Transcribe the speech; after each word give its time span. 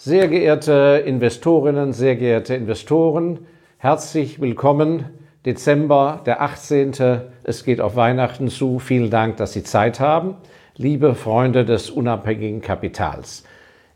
Sehr 0.00 0.28
geehrte 0.28 1.02
Investorinnen, 1.04 1.92
sehr 1.92 2.14
geehrte 2.14 2.54
Investoren, 2.54 3.40
herzlich 3.78 4.40
willkommen. 4.40 5.06
Dezember, 5.44 6.20
der 6.24 6.40
18. 6.40 6.92
Es 7.42 7.64
geht 7.64 7.80
auf 7.80 7.96
Weihnachten 7.96 8.46
zu. 8.46 8.78
Vielen 8.78 9.10
Dank, 9.10 9.38
dass 9.38 9.54
Sie 9.54 9.64
Zeit 9.64 9.98
haben. 9.98 10.36
Liebe 10.76 11.16
Freunde 11.16 11.64
des 11.64 11.90
unabhängigen 11.90 12.60
Kapitals. 12.60 13.42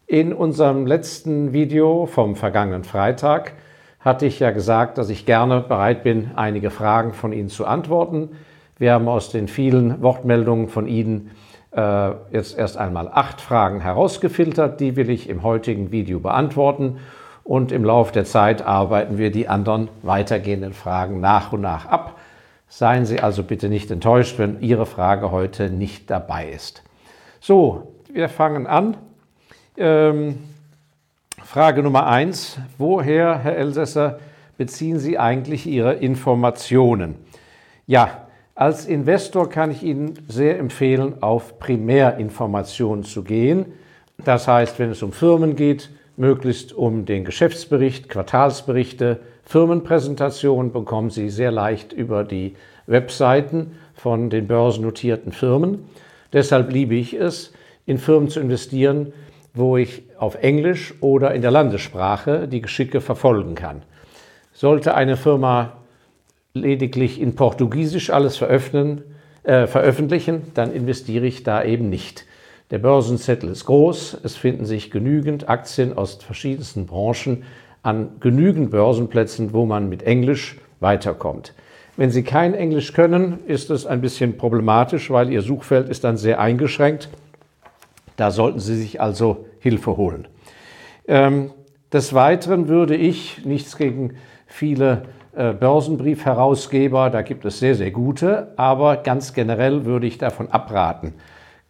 In 0.08 0.32
unserem 0.32 0.88
letzten 0.88 1.52
Video 1.52 2.06
vom 2.06 2.34
vergangenen 2.34 2.82
Freitag 2.82 3.52
hatte 4.00 4.26
ich 4.26 4.40
ja 4.40 4.50
gesagt, 4.50 4.98
dass 4.98 5.08
ich 5.08 5.24
gerne 5.24 5.60
bereit 5.60 6.02
bin, 6.02 6.32
einige 6.34 6.70
Fragen 6.70 7.12
von 7.12 7.32
Ihnen 7.32 7.48
zu 7.48 7.64
antworten. 7.64 8.30
Wir 8.76 8.94
haben 8.94 9.06
aus 9.06 9.30
den 9.30 9.46
vielen 9.46 10.02
Wortmeldungen 10.02 10.66
von 10.66 10.88
Ihnen 10.88 11.30
jetzt 11.74 12.58
erst 12.58 12.76
einmal 12.76 13.08
acht 13.08 13.40
Fragen 13.40 13.80
herausgefiltert. 13.80 14.78
Die 14.80 14.96
will 14.96 15.08
ich 15.08 15.28
im 15.28 15.42
heutigen 15.42 15.90
Video 15.90 16.20
beantworten. 16.20 16.98
Und 17.44 17.72
im 17.72 17.84
Laufe 17.84 18.12
der 18.12 18.24
Zeit 18.24 18.62
arbeiten 18.62 19.18
wir 19.18 19.32
die 19.32 19.48
anderen 19.48 19.88
weitergehenden 20.02 20.74
Fragen 20.74 21.20
nach 21.20 21.52
und 21.52 21.62
nach 21.62 21.86
ab. 21.86 22.18
Seien 22.68 23.04
Sie 23.04 23.20
also 23.20 23.42
bitte 23.42 23.68
nicht 23.68 23.90
enttäuscht, 23.90 24.38
wenn 24.38 24.60
Ihre 24.60 24.86
Frage 24.86 25.30
heute 25.30 25.70
nicht 25.70 26.10
dabei 26.10 26.48
ist. 26.48 26.82
So, 27.40 27.94
wir 28.12 28.28
fangen 28.28 28.66
an. 28.66 28.96
Ähm, 29.76 30.38
Frage 31.42 31.82
Nummer 31.82 32.06
eins. 32.06 32.58
Woher, 32.78 33.38
Herr 33.38 33.56
Elsässer, 33.56 34.20
beziehen 34.56 34.98
Sie 34.98 35.18
eigentlich 35.18 35.66
Ihre 35.66 35.94
Informationen? 35.94 37.16
Ja, 37.86 38.26
als 38.62 38.86
Investor 38.86 39.50
kann 39.50 39.72
ich 39.72 39.82
Ihnen 39.82 40.14
sehr 40.28 40.56
empfehlen, 40.60 41.20
auf 41.20 41.58
Primärinformationen 41.58 43.02
zu 43.02 43.24
gehen. 43.24 43.66
Das 44.24 44.46
heißt, 44.46 44.78
wenn 44.78 44.90
es 44.90 45.02
um 45.02 45.10
Firmen 45.10 45.56
geht, 45.56 45.90
möglichst 46.16 46.72
um 46.72 47.04
den 47.04 47.24
Geschäftsbericht, 47.24 48.08
Quartalsberichte, 48.08 49.18
Firmenpräsentationen 49.42 50.70
bekommen 50.70 51.10
Sie 51.10 51.28
sehr 51.28 51.50
leicht 51.50 51.92
über 51.92 52.22
die 52.22 52.54
Webseiten 52.86 53.72
von 53.94 54.30
den 54.30 54.46
börsennotierten 54.46 55.32
Firmen. 55.32 55.88
Deshalb 56.32 56.70
liebe 56.70 56.94
ich 56.94 57.14
es, 57.14 57.52
in 57.84 57.98
Firmen 57.98 58.28
zu 58.28 58.38
investieren, 58.38 59.12
wo 59.54 59.76
ich 59.76 60.04
auf 60.16 60.36
Englisch 60.36 60.94
oder 61.00 61.34
in 61.34 61.42
der 61.42 61.50
Landessprache 61.50 62.46
die 62.46 62.60
Geschicke 62.60 63.00
verfolgen 63.00 63.56
kann. 63.56 63.82
Sollte 64.52 64.94
eine 64.94 65.16
Firma 65.16 65.78
lediglich 66.54 67.20
in 67.20 67.34
Portugiesisch 67.34 68.10
alles 68.10 68.40
äh, 68.40 69.66
veröffentlichen, 69.66 70.42
dann 70.54 70.72
investiere 70.72 71.26
ich 71.26 71.42
da 71.42 71.64
eben 71.64 71.88
nicht. 71.88 72.26
Der 72.70 72.78
Börsenzettel 72.78 73.50
ist 73.50 73.66
groß, 73.66 74.18
es 74.22 74.36
finden 74.36 74.64
sich 74.64 74.90
genügend 74.90 75.48
Aktien 75.48 75.96
aus 75.96 76.14
verschiedensten 76.14 76.86
Branchen 76.86 77.44
an 77.82 78.12
genügend 78.20 78.70
Börsenplätzen, 78.70 79.52
wo 79.52 79.66
man 79.66 79.88
mit 79.88 80.02
Englisch 80.04 80.58
weiterkommt. 80.80 81.54
Wenn 81.96 82.10
Sie 82.10 82.22
kein 82.22 82.54
Englisch 82.54 82.94
können, 82.94 83.40
ist 83.46 83.70
es 83.70 83.84
ein 83.84 84.00
bisschen 84.00 84.38
problematisch, 84.38 85.10
weil 85.10 85.30
Ihr 85.30 85.42
Suchfeld 85.42 85.88
ist 85.88 86.04
dann 86.04 86.16
sehr 86.16 86.40
eingeschränkt. 86.40 87.10
Da 88.16 88.30
sollten 88.30 88.60
Sie 88.60 88.76
sich 88.76 89.00
also 89.00 89.46
Hilfe 89.58 89.96
holen. 89.96 90.28
Ähm, 91.06 91.50
des 91.92 92.14
Weiteren 92.14 92.68
würde 92.68 92.96
ich, 92.96 93.44
nichts 93.44 93.76
gegen 93.76 94.14
viele 94.46 95.02
Börsenbriefherausgeber, 95.34 97.08
da 97.08 97.22
gibt 97.22 97.46
es 97.46 97.58
sehr, 97.58 97.74
sehr 97.74 97.90
gute, 97.90 98.52
aber 98.56 98.98
ganz 98.98 99.32
generell 99.32 99.86
würde 99.86 100.06
ich 100.06 100.18
davon 100.18 100.50
abraten. 100.50 101.14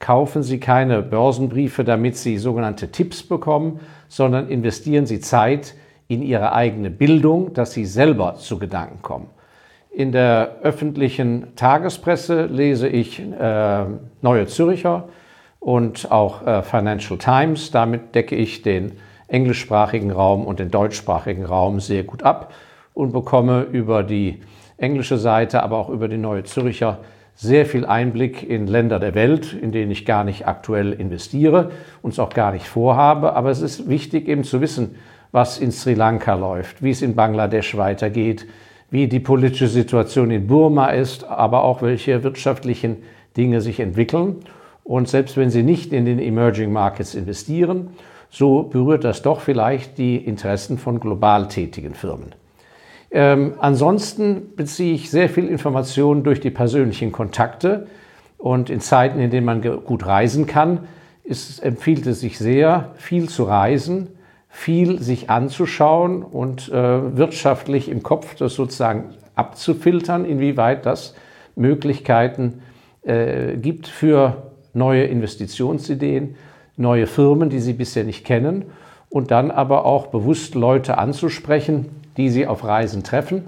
Kaufen 0.01 0.43
Sie 0.43 0.59
keine 0.59 1.01
Börsenbriefe, 1.01 1.85
damit 1.85 2.17
Sie 2.17 2.39
sogenannte 2.39 2.91
Tipps 2.91 3.23
bekommen, 3.23 3.79
sondern 4.09 4.49
investieren 4.49 5.07
Sie 5.07 5.21
Zeit 5.21 5.75
in 6.09 6.23
Ihre 6.23 6.53
eigene 6.55 6.91
Bildung, 6.91 7.55
dass 7.55 7.73
Sie 7.73 7.85
selber 7.85 8.35
zu 8.35 8.59
Gedanken 8.59 9.01
kommen. 9.01 9.31
In 9.93 10.11
der 10.11 10.57
öffentlichen 10.63 11.55
Tagespresse 11.55 12.47
lese 12.47 12.89
ich 12.89 13.21
äh, 13.21 13.85
Neue 14.23 14.47
Zürcher 14.49 15.09
und 15.61 16.11
auch 16.11 16.45
äh, 16.45 16.63
Financial 16.63 17.17
Times. 17.17 17.71
Damit 17.71 18.17
decke 18.17 18.35
ich 18.35 18.63
den 18.63 18.93
englischsprachigen 19.29 20.11
Raum 20.11 20.47
und 20.47 20.59
den 20.59 20.73
deutschsprachigen 20.73 21.45
Raum 21.45 21.79
sehr 21.79 22.03
gut 22.03 22.25
ab 22.25 22.53
und 22.95 23.13
bekomme 23.13 23.63
über 23.63 24.03
die 24.03 24.41
englische 24.77 25.19
Seite, 25.19 25.63
aber 25.63 25.79
auch 25.79 25.89
über 25.89 26.09
die 26.09 26.19
Neue 26.19 26.45
Zürcher 26.45 26.99
sehr 27.35 27.67
viel 27.67 27.87
Einblick 27.87 28.49
in 28.49 28.67
Länder 28.67 28.99
der 28.99 29.15
Welt, 29.15 29.53
in 29.53 29.73
denen 29.73 29.91
ich 29.91 30.05
gar 30.05 30.25
nicht 30.25 30.47
aktuell 30.47 30.93
investiere 30.93 31.71
und 32.03 32.13
es 32.13 32.19
auch 32.19 32.31
gar 32.31 32.53
nicht 32.53 32.67
vorhabe. 32.67 33.35
Aber 33.35 33.51
es 33.51 33.63
ist 33.63 33.89
wichtig 33.89 34.29
eben 34.29 34.45
zu 34.45 34.61
wissen, 34.61 34.97
was 35.33 35.59
in 35.59 35.73
Sri 35.73 35.95
Lanka 35.95 36.35
läuft, 36.35 36.83
wie 36.83 36.91
es 36.91 37.01
in 37.03 37.15
Bangladesch 37.15 37.77
weitergeht, 37.77 38.47
wie 38.91 39.09
die 39.09 39.21
politische 39.21 39.69
Situation 39.69 40.31
in 40.31 40.47
Burma 40.47 40.89
ist, 40.89 41.25
aber 41.25 41.65
auch 41.65 41.81
welche 41.81 42.23
wirtschaftlichen 42.23 42.99
Dinge 43.37 43.63
sich 43.63 43.81
entwickeln. 43.81 44.37
Und 44.85 45.09
selbst 45.09 45.39
wenn 45.39 45.49
Sie 45.49 45.63
nicht 45.63 45.93
in 45.93 46.05
den 46.05 46.19
Emerging 46.19 46.73
Markets 46.73 47.15
investieren, 47.15 47.89
so 48.29 48.65
berührt 48.65 49.05
das 49.05 49.23
doch 49.23 49.41
vielleicht 49.41 49.97
die 49.97 50.17
Interessen 50.17 50.77
von 50.77 51.01
global 51.01 51.49
tätigen 51.49 51.95
Firmen. 51.95 52.35
Ähm, 53.13 53.55
ansonsten 53.59 54.57
beziehe 54.57 54.95
ich 54.95 55.11
sehr 55.11 55.29
viel 55.29 55.47
Informationen 55.47 56.25
durch 56.25 56.41
die 56.41 56.51
persönlichen 56.51 57.13
Kontakte. 57.13 57.87
Und 58.39 58.71
in 58.71 58.81
Zeiten, 58.81 59.21
in 59.21 59.31
denen 59.31 59.47
man 59.47 59.63
gut 59.63 60.07
reisen 60.07 60.47
kann, 60.47 60.89
ist, 61.23 61.63
empfiehlt 61.63 62.07
es 62.07 62.21
sich 62.21 62.39
sehr, 62.39 62.91
viel 62.97 63.29
zu 63.29 63.45
reisen, 63.45 64.09
viel 64.49 65.01
sich 65.01 65.31
anzuschauen 65.31 66.23
und 66.23 66.69
äh, 66.71 67.17
wirtschaftlich 67.17 67.89
im 67.89 68.03
Kopf 68.03 68.35
das 68.35 68.55
sozusagen 68.55 69.11
abzufiltern, 69.35 70.25
inwieweit 70.25 70.85
das 70.85 71.15
Möglichkeiten 71.55 72.63
äh, 73.03 73.57
gibt 73.57 73.87
für 73.87 74.53
neue 74.75 75.05
Investitionsideen, 75.05 76.37
neue 76.77 77.07
Firmen, 77.07 77.51
die 77.51 77.61
Sie 77.61 77.75
bisher 77.75 78.05
nicht 78.05 78.25
kennen. 78.25 78.65
Und 79.09 79.31
dann 79.31 79.51
aber 79.51 79.85
auch 79.85 80.07
bewusst 80.07 80.55
Leute 80.55 80.97
anzusprechen, 80.97 82.02
die 82.17 82.31
Sie 82.31 82.47
auf 82.47 82.65
Reisen 82.65 83.03
treffen. 83.03 83.45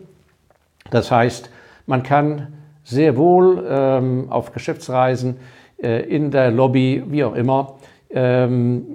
Das 0.91 1.11
heißt, 1.11 1.51
man 1.87 2.03
kann 2.03 2.49
sehr 2.85 3.17
wohl 3.17 3.65
ähm, 3.69 4.27
auf 4.31 4.53
Geschäftsreisen 4.53 5.37
äh, 5.83 6.03
in 6.03 6.31
der 6.31 6.51
Lobby, 6.51 7.03
wie 7.09 7.25
auch 7.25 7.35
immer, 7.35 7.77
ähm, 8.11 8.87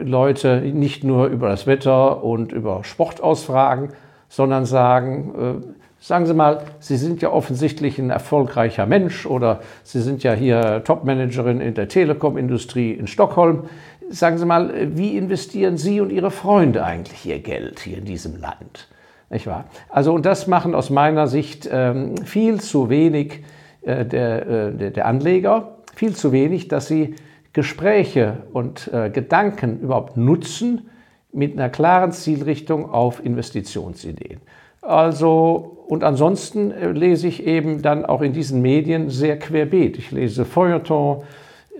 Leute 0.00 0.60
nicht 0.60 1.04
nur 1.04 1.26
über 1.26 1.48
das 1.48 1.66
Wetter 1.66 2.22
und 2.22 2.52
über 2.52 2.84
Sport 2.84 3.20
ausfragen, 3.20 3.90
sondern 4.28 4.64
sagen, 4.64 5.62
äh, 5.62 5.66
sagen 6.00 6.26
Sie 6.26 6.34
mal, 6.34 6.62
Sie 6.78 6.96
sind 6.96 7.20
ja 7.20 7.30
offensichtlich 7.30 7.98
ein 7.98 8.10
erfolgreicher 8.10 8.86
Mensch 8.86 9.26
oder 9.26 9.60
Sie 9.82 10.00
sind 10.00 10.22
ja 10.22 10.32
hier 10.32 10.82
Topmanagerin 10.84 11.60
in 11.60 11.74
der 11.74 11.88
Telekom-Industrie 11.88 12.92
in 12.92 13.06
Stockholm. 13.06 13.64
Sagen 14.08 14.38
Sie 14.38 14.46
mal, 14.46 14.96
wie 14.96 15.16
investieren 15.16 15.76
Sie 15.76 16.00
und 16.00 16.10
Ihre 16.10 16.30
Freunde 16.30 16.84
eigentlich 16.84 17.26
Ihr 17.26 17.40
Geld 17.40 17.80
hier 17.80 17.98
in 17.98 18.04
diesem 18.04 18.40
Land? 18.40 18.88
Nicht 19.32 19.46
wahr? 19.46 19.64
Also, 19.88 20.12
und 20.12 20.26
das 20.26 20.46
machen 20.46 20.74
aus 20.74 20.90
meiner 20.90 21.26
Sicht 21.26 21.68
ähm, 21.72 22.18
viel 22.18 22.60
zu 22.60 22.90
wenig 22.90 23.42
äh, 23.80 24.04
der, 24.04 24.46
äh, 24.46 24.90
der 24.90 25.06
Anleger, 25.06 25.78
viel 25.94 26.14
zu 26.14 26.32
wenig, 26.32 26.68
dass 26.68 26.86
sie 26.86 27.14
Gespräche 27.54 28.42
und 28.52 28.90
äh, 28.92 29.08
Gedanken 29.08 29.80
überhaupt 29.80 30.18
nutzen 30.18 30.90
mit 31.32 31.54
einer 31.54 31.70
klaren 31.70 32.12
Zielrichtung 32.12 32.90
auf 32.90 33.24
Investitionsideen. 33.24 34.40
Also, 34.82 35.78
und 35.88 36.04
ansonsten 36.04 36.70
äh, 36.70 36.90
lese 36.90 37.26
ich 37.26 37.46
eben 37.46 37.80
dann 37.80 38.04
auch 38.04 38.20
in 38.20 38.34
diesen 38.34 38.60
Medien 38.60 39.08
sehr 39.08 39.38
querbeet. 39.38 39.96
Ich 39.96 40.10
lese 40.10 40.44
Feuilleton, 40.44 41.22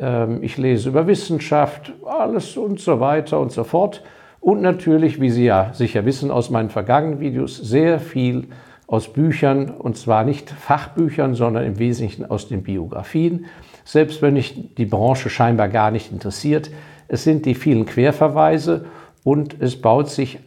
äh, 0.00 0.36
ich 0.38 0.56
lese 0.56 0.88
über 0.88 1.06
Wissenschaft, 1.06 1.92
alles 2.06 2.56
und 2.56 2.80
so 2.80 2.98
weiter 2.98 3.38
und 3.40 3.52
so 3.52 3.62
fort. 3.62 4.02
Und 4.42 4.60
natürlich, 4.60 5.20
wie 5.20 5.30
Sie 5.30 5.44
ja 5.44 5.72
sicher 5.72 6.04
wissen 6.04 6.32
aus 6.32 6.50
meinen 6.50 6.68
vergangenen 6.68 7.20
Videos, 7.20 7.56
sehr 7.56 8.00
viel 8.00 8.48
aus 8.88 9.12
Büchern, 9.12 9.70
und 9.70 9.96
zwar 9.96 10.24
nicht 10.24 10.50
Fachbüchern, 10.50 11.36
sondern 11.36 11.64
im 11.64 11.78
Wesentlichen 11.78 12.28
aus 12.28 12.48
den 12.48 12.64
Biografien. 12.64 13.46
Selbst 13.84 14.20
wenn 14.20 14.34
mich 14.34 14.74
die 14.74 14.84
Branche 14.84 15.30
scheinbar 15.30 15.68
gar 15.68 15.92
nicht 15.92 16.10
interessiert, 16.10 16.72
es 17.06 17.22
sind 17.22 17.46
die 17.46 17.54
vielen 17.54 17.86
Querverweise 17.86 18.86
und 19.22 19.56
es 19.60 19.80
baut 19.80 20.10
sich 20.10 20.40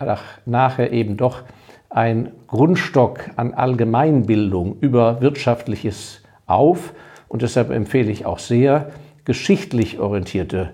nachher 0.45 0.91
eben 0.91 1.15
doch 1.15 1.43
ein 1.89 2.31
Grundstock 2.47 3.21
an 3.37 3.53
Allgemeinbildung 3.53 4.75
über 4.81 5.21
Wirtschaftliches 5.21 6.21
auf. 6.47 6.93
Und 7.29 7.43
deshalb 7.43 7.69
empfehle 7.69 8.11
ich 8.11 8.25
auch 8.25 8.39
sehr, 8.39 8.91
geschichtlich 9.23 9.99
orientierte 9.99 10.71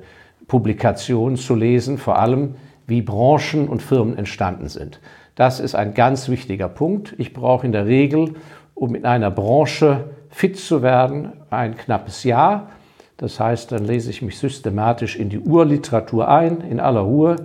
Publikationen 0.48 1.38
zu 1.38 1.54
lesen, 1.54 2.00
vor 2.00 2.18
allem 2.18 2.56
wie 2.92 3.02
Branchen 3.02 3.68
und 3.68 3.82
Firmen 3.82 4.16
entstanden 4.16 4.70
sind. 4.70 5.00
Das 5.36 5.60
ist 5.60 5.74
ein 5.74 5.96
ganz 5.96 6.30
wichtiger 6.30 6.70
Punkt. 6.70 7.16
Ich 7.18 7.34
brauche 7.34 7.66
in 7.66 7.72
der 7.72 7.88
Regel, 7.88 8.36
um 8.76 8.94
in 8.94 9.06
einer 9.06 9.32
Branche 9.32 10.12
fit 10.30 10.60
zu 10.60 10.84
werden, 10.84 11.32
ein 11.50 11.76
knappes 11.76 12.24
Jahr. 12.24 12.70
Das 13.18 13.40
heißt, 13.40 13.72
dann 13.72 13.86
lese 13.86 14.10
ich 14.10 14.22
mich 14.22 14.38
systematisch 14.38 15.16
in 15.16 15.30
die 15.30 15.40
Urliteratur 15.40 16.28
ein, 16.28 16.62
in 16.62 16.80
aller 16.80 17.02
Ruhe 17.02 17.38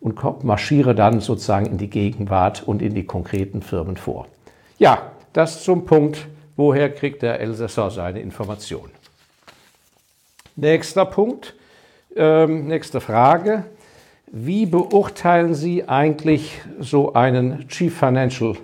und 0.00 0.44
marschiere 0.44 0.94
dann 0.94 1.20
sozusagen 1.20 1.66
in 1.66 1.78
die 1.78 1.90
Gegenwart 1.90 2.62
und 2.66 2.80
in 2.80 2.94
die 2.94 3.04
konkreten 3.04 3.60
Firmen 3.62 3.96
vor. 3.96 4.26
Ja, 4.78 5.12
das 5.32 5.62
zum 5.62 5.84
Punkt, 5.84 6.26
woher 6.56 6.92
kriegt 6.92 7.22
der 7.22 7.40
Elsässer 7.40 7.90
seine 7.90 8.20
Informationen. 8.20 8.90
Nächster 10.56 11.06
Punkt, 11.06 11.54
ähm, 12.14 12.66
nächste 12.66 13.00
Frage. 13.00 13.64
Wie 14.34 14.64
beurteilen 14.64 15.52
Sie 15.52 15.86
eigentlich 15.86 16.62
so 16.80 17.12
einen 17.12 17.68
Chief 17.68 17.94
Financial, 17.94 18.56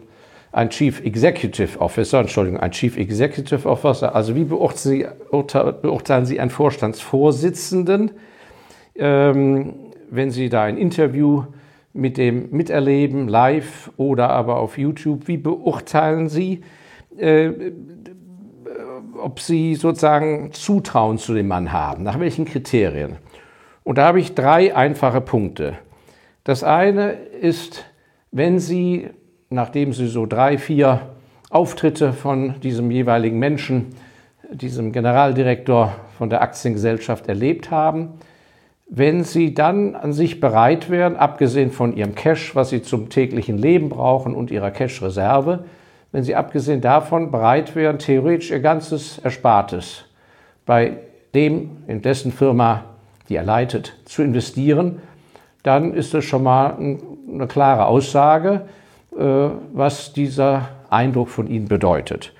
ein 0.50 0.70
Chief 0.70 1.04
Executive 1.04 1.78
Officer, 1.78 2.20
Entschuldigung, 2.20 2.58
ein 2.58 2.70
Chief 2.70 2.96
Executive 2.96 3.68
Officer, 3.68 4.14
also 4.14 4.34
wie 4.34 4.44
beurteilen 4.44 6.24
Sie, 6.24 6.40
einen 6.40 6.48
Vorstandsvorsitzenden, 6.48 8.12
ähm, 8.94 9.74
wenn 10.10 10.30
Sie 10.30 10.48
da 10.48 10.62
ein 10.62 10.78
Interview 10.78 11.44
mit 11.92 12.16
dem 12.16 12.48
miterleben, 12.50 13.28
live 13.28 13.90
oder 13.98 14.30
aber 14.30 14.60
auf 14.60 14.78
YouTube, 14.78 15.28
wie 15.28 15.36
beurteilen 15.36 16.30
Sie, 16.30 16.62
äh, 17.18 17.50
ob 19.22 19.38
Sie 19.38 19.74
sozusagen 19.74 20.50
Zutrauen 20.52 21.18
zu 21.18 21.34
dem 21.34 21.48
Mann 21.48 21.72
haben, 21.72 22.04
nach 22.04 22.18
welchen 22.18 22.46
Kriterien? 22.46 23.18
Und 23.88 23.96
da 23.96 24.08
habe 24.08 24.20
ich 24.20 24.34
drei 24.34 24.76
einfache 24.76 25.22
Punkte. 25.22 25.78
Das 26.44 26.62
eine 26.62 27.12
ist, 27.12 27.86
wenn 28.30 28.58
Sie, 28.58 29.08
nachdem 29.48 29.94
Sie 29.94 30.08
so 30.08 30.26
drei, 30.26 30.58
vier 30.58 31.00
Auftritte 31.48 32.12
von 32.12 32.60
diesem 32.60 32.90
jeweiligen 32.90 33.38
Menschen, 33.38 33.86
diesem 34.50 34.92
Generaldirektor 34.92 35.94
von 36.18 36.28
der 36.28 36.42
Aktiengesellschaft 36.42 37.28
erlebt 37.28 37.70
haben, 37.70 38.18
wenn 38.90 39.24
Sie 39.24 39.54
dann 39.54 39.94
an 39.94 40.12
sich 40.12 40.38
bereit 40.38 40.90
wären, 40.90 41.16
abgesehen 41.16 41.70
von 41.70 41.96
Ihrem 41.96 42.14
Cash, 42.14 42.54
was 42.54 42.68
Sie 42.68 42.82
zum 42.82 43.08
täglichen 43.08 43.56
Leben 43.56 43.88
brauchen 43.88 44.34
und 44.34 44.50
Ihrer 44.50 44.70
Cash-Reserve, 44.70 45.64
wenn 46.12 46.24
Sie 46.24 46.34
abgesehen 46.34 46.82
davon 46.82 47.30
bereit 47.30 47.74
wären, 47.74 47.98
theoretisch 47.98 48.50
Ihr 48.50 48.60
ganzes 48.60 49.16
Erspartes 49.20 50.04
bei 50.66 50.98
dem, 51.34 51.84
in 51.86 52.02
dessen 52.02 52.32
Firma 52.32 52.84
die 53.28 53.36
er 53.36 53.44
leitet, 53.44 53.94
zu 54.04 54.22
investieren, 54.22 55.00
dann 55.62 55.94
ist 55.94 56.14
das 56.14 56.24
schon 56.24 56.42
mal 56.42 56.76
eine 56.78 57.46
klare 57.46 57.86
Aussage, 57.86 58.62
äh, 59.16 59.48
was 59.72 60.12
dieser 60.12 60.68
Eindruck 60.90 61.28
von 61.28 61.46
Ihnen 61.46 61.68
bedeutet. 61.68 62.32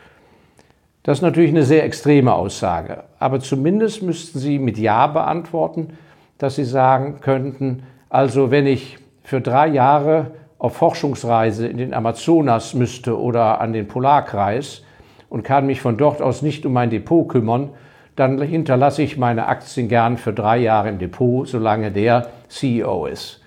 Das 1.03 1.19
ist 1.19 1.23
natürlich 1.23 1.51
eine 1.51 1.65
sehr 1.65 1.85
extreme 1.85 2.35
Aussage, 2.35 3.05
aber 3.19 3.41
zumindest 3.41 4.03
müssten 4.03 4.39
Sie 4.39 4.59
mit 4.59 4.79
Ja 4.79 5.07
beantworten, 5.07 5.97
dass 6.39 6.57
Sie 6.57 6.65
sagen 6.65 7.21
könnten, 7.21 7.83
also 8.11 8.51
wenn 8.51 8.67
ich 8.67 8.99
für 9.23 9.41
drei 9.41 9.69
Jahre 9.69 10.33
auf 10.59 10.77
Forschungsreise 10.77 11.67
in 11.67 11.79
den 11.79 11.95
Amazonas 11.95 12.75
müsste 12.75 13.19
oder 13.19 13.61
an 13.61 13.73
den 13.73 13.89
Polarkreis 13.89 14.83
und 15.29 15.45
kann 15.45 15.67
mich 15.67 15.81
von 15.81 15.97
dort 15.97 16.21
aus 16.21 16.43
nicht 16.43 16.67
um 16.67 16.73
mein 16.73 16.91
Depot 16.91 17.29
kümmern, 17.29 17.71
dann 18.19 18.43
hinterlasse 18.43 19.03
ich 19.03 19.17
meine 19.17 19.47
Aktien 19.47 19.87
gern 19.89 20.17
für 20.17 20.33
drei 20.33 20.59
Jahre 20.59 20.89
im 20.89 20.99
Depot, 20.99 21.47
solange 21.47 21.93
der 21.93 22.29
CEO 22.49 23.07
ist. 23.07 23.41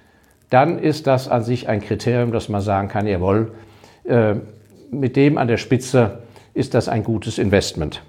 Dann 0.49 0.79
ist 0.79 1.07
das 1.07 1.27
an 1.27 1.43
sich 1.43 1.67
ein 1.67 1.81
Kriterium, 1.81 2.31
dass 2.31 2.47
man 2.47 2.61
sagen 2.61 2.87
kann, 2.87 3.05
jawohl, 3.05 3.51
äh, 4.05 4.35
mit 4.89 5.17
dem 5.17 5.37
an 5.37 5.49
der 5.49 5.57
Spitze 5.57 6.19
ist 6.53 6.73
das 6.73 6.87
ein 6.87 7.03
gutes 7.03 7.37
Investment. 7.37 8.01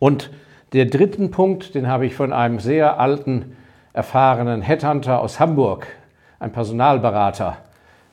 Und 0.00 0.30
der 0.72 0.86
dritten 0.86 1.30
Punkt, 1.30 1.76
den 1.76 1.86
habe 1.86 2.04
ich 2.06 2.14
von 2.16 2.32
einem 2.32 2.58
sehr 2.58 2.98
alten, 2.98 3.56
erfahrenen 3.92 4.62
Headhunter 4.62 5.20
aus 5.20 5.38
Hamburg, 5.38 5.86
ein 6.40 6.50
Personalberater, 6.50 7.58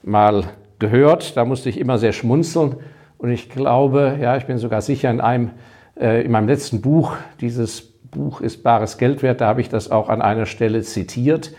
mal 0.04 0.44
gehört. 0.78 1.38
Da 1.38 1.46
musste 1.46 1.70
ich 1.70 1.80
immer 1.80 1.98
sehr 1.98 2.14
schmunzeln. 2.14 2.76
Und 3.18 3.32
ich 3.32 3.50
glaube, 3.50 4.18
ja, 4.22 4.38
ich 4.38 4.46
bin 4.46 4.60
sogar 4.60 4.82
sicher, 4.82 5.10
in 5.10 5.22
einem 5.22 5.52
in 6.00 6.32
meinem 6.32 6.48
letzten 6.48 6.82
Buch, 6.82 7.16
dieses 7.42 7.82
Buch 7.82 8.42
ist 8.42 8.64
bares 8.64 8.98
Geld 8.98 9.24
wert, 9.24 9.42
da 9.42 9.48
habe 9.48 9.62
ich 9.62 9.70
das 9.70 9.92
auch 9.92 10.10
an 10.10 10.22
einer 10.22 10.46
Stelle 10.46 10.82
zitiert. 10.82 11.54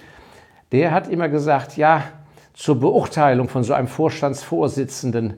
Der 0.72 0.92
hat 0.92 1.08
immer 1.08 1.28
gesagt, 1.28 1.76
ja, 1.76 2.04
zur 2.54 2.80
Beurteilung 2.80 3.48
von 3.48 3.64
so 3.64 3.74
einem 3.74 3.88
Vorstandsvorsitzenden, 3.88 5.34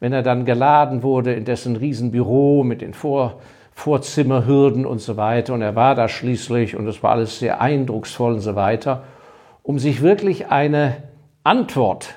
wenn 0.00 0.12
er 0.12 0.22
dann 0.22 0.44
geladen 0.44 1.02
wurde 1.02 1.32
in 1.32 1.44
dessen 1.44 1.76
Riesenbüro 1.76 2.64
mit 2.64 2.80
den 2.80 2.94
Vor 2.94 3.40
Vorzimmerhürden 3.72 4.86
und 4.86 5.00
so 5.00 5.16
weiter, 5.16 5.52
und 5.52 5.62
er 5.62 5.74
war 5.74 5.96
da 5.96 6.08
schließlich 6.08 6.76
und 6.76 6.86
es 6.86 7.02
war 7.02 7.10
alles 7.10 7.40
sehr 7.40 7.60
eindrucksvoll 7.60 8.34
und 8.34 8.40
so 8.40 8.54
weiter, 8.54 9.02
um 9.64 9.80
sich 9.80 10.00
wirklich 10.00 10.46
eine 10.46 10.96
Antwort, 11.42 12.14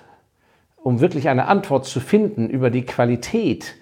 um 0.76 1.00
wirklich 1.00 1.30
eine 1.30 1.48
Antwort 1.48 1.86
zu 1.86 2.00
finden 2.00 2.48
über 2.48 2.70
die 2.70 2.84
Qualität 2.84 3.76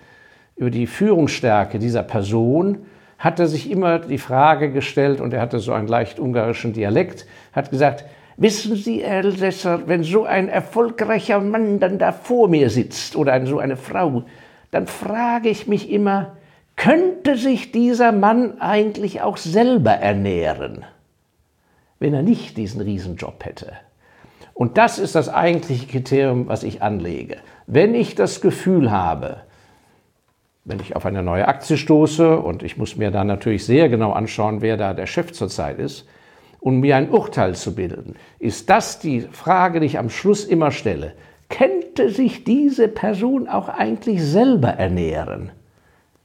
über 0.55 0.69
die 0.69 0.87
Führungsstärke 0.87 1.79
dieser 1.79 2.03
Person 2.03 2.85
hat 3.17 3.39
er 3.39 3.47
sich 3.47 3.71
immer 3.71 3.99
die 3.99 4.17
Frage 4.17 4.71
gestellt, 4.71 5.21
und 5.21 5.33
er 5.33 5.41
hatte 5.41 5.59
so 5.59 5.73
einen 5.73 5.87
leicht 5.87 6.19
ungarischen 6.19 6.73
Dialekt, 6.73 7.25
hat 7.53 7.71
gesagt, 7.71 8.05
wissen 8.37 8.75
Sie, 8.75 9.01
Elsässer, 9.01 9.87
wenn 9.87 10.03
so 10.03 10.25
ein 10.25 10.49
erfolgreicher 10.49 11.39
Mann 11.39 11.79
dann 11.79 11.97
da 11.97 12.11
vor 12.11 12.49
mir 12.49 12.69
sitzt 12.69 13.15
oder 13.15 13.45
so 13.45 13.59
eine 13.59 13.77
Frau, 13.77 14.23
dann 14.71 14.87
frage 14.87 15.49
ich 15.49 15.67
mich 15.67 15.89
immer, 15.89 16.35
könnte 16.75 17.37
sich 17.37 17.71
dieser 17.71 18.11
Mann 18.11 18.59
eigentlich 18.59 19.21
auch 19.21 19.37
selber 19.37 19.91
ernähren, 19.91 20.83
wenn 21.99 22.13
er 22.13 22.21
nicht 22.21 22.57
diesen 22.57 22.81
Riesenjob 22.81 23.45
hätte? 23.45 23.71
Und 24.53 24.77
das 24.77 24.99
ist 24.99 25.15
das 25.15 25.29
eigentliche 25.29 25.87
Kriterium, 25.87 26.47
was 26.47 26.63
ich 26.63 26.81
anlege. 26.81 27.37
Wenn 27.67 27.95
ich 27.95 28.15
das 28.15 28.41
Gefühl 28.41 28.91
habe, 28.91 29.37
wenn 30.65 30.79
ich 30.79 30.95
auf 30.95 31.05
eine 31.05 31.21
neue 31.21 31.47
Aktie 31.47 31.77
stoße 31.77 32.39
und 32.39 32.63
ich 32.63 32.75
muss 32.75 32.97
mir 32.97 33.11
dann 33.11 33.27
natürlich 33.27 33.65
sehr 33.65 33.87
genau 33.87 34.11
anschauen, 34.11 34.61
wer 34.61 34.77
da 34.77 34.93
der 34.93 35.05
Chef 35.05 35.31
zurzeit 35.31 35.77
ist, 35.77 36.07
um 36.59 36.79
mir 36.79 36.95
ein 36.95 37.11
Urteil 37.11 37.55
zu 37.55 37.75
bilden, 37.75 38.15
ist 38.39 38.71
das 38.71 38.99
die 38.99 39.21
Frage, 39.21 39.79
die 39.79 39.85
ich 39.85 39.99
am 39.99 40.09
Schluss 40.09 40.43
immer 40.43 40.71
stelle. 40.71 41.13
Könnte 41.49 42.09
sich 42.09 42.43
diese 42.43 42.87
Person 42.87 43.47
auch 43.47 43.69
eigentlich 43.69 44.23
selber 44.23 44.69
ernähren? 44.69 45.51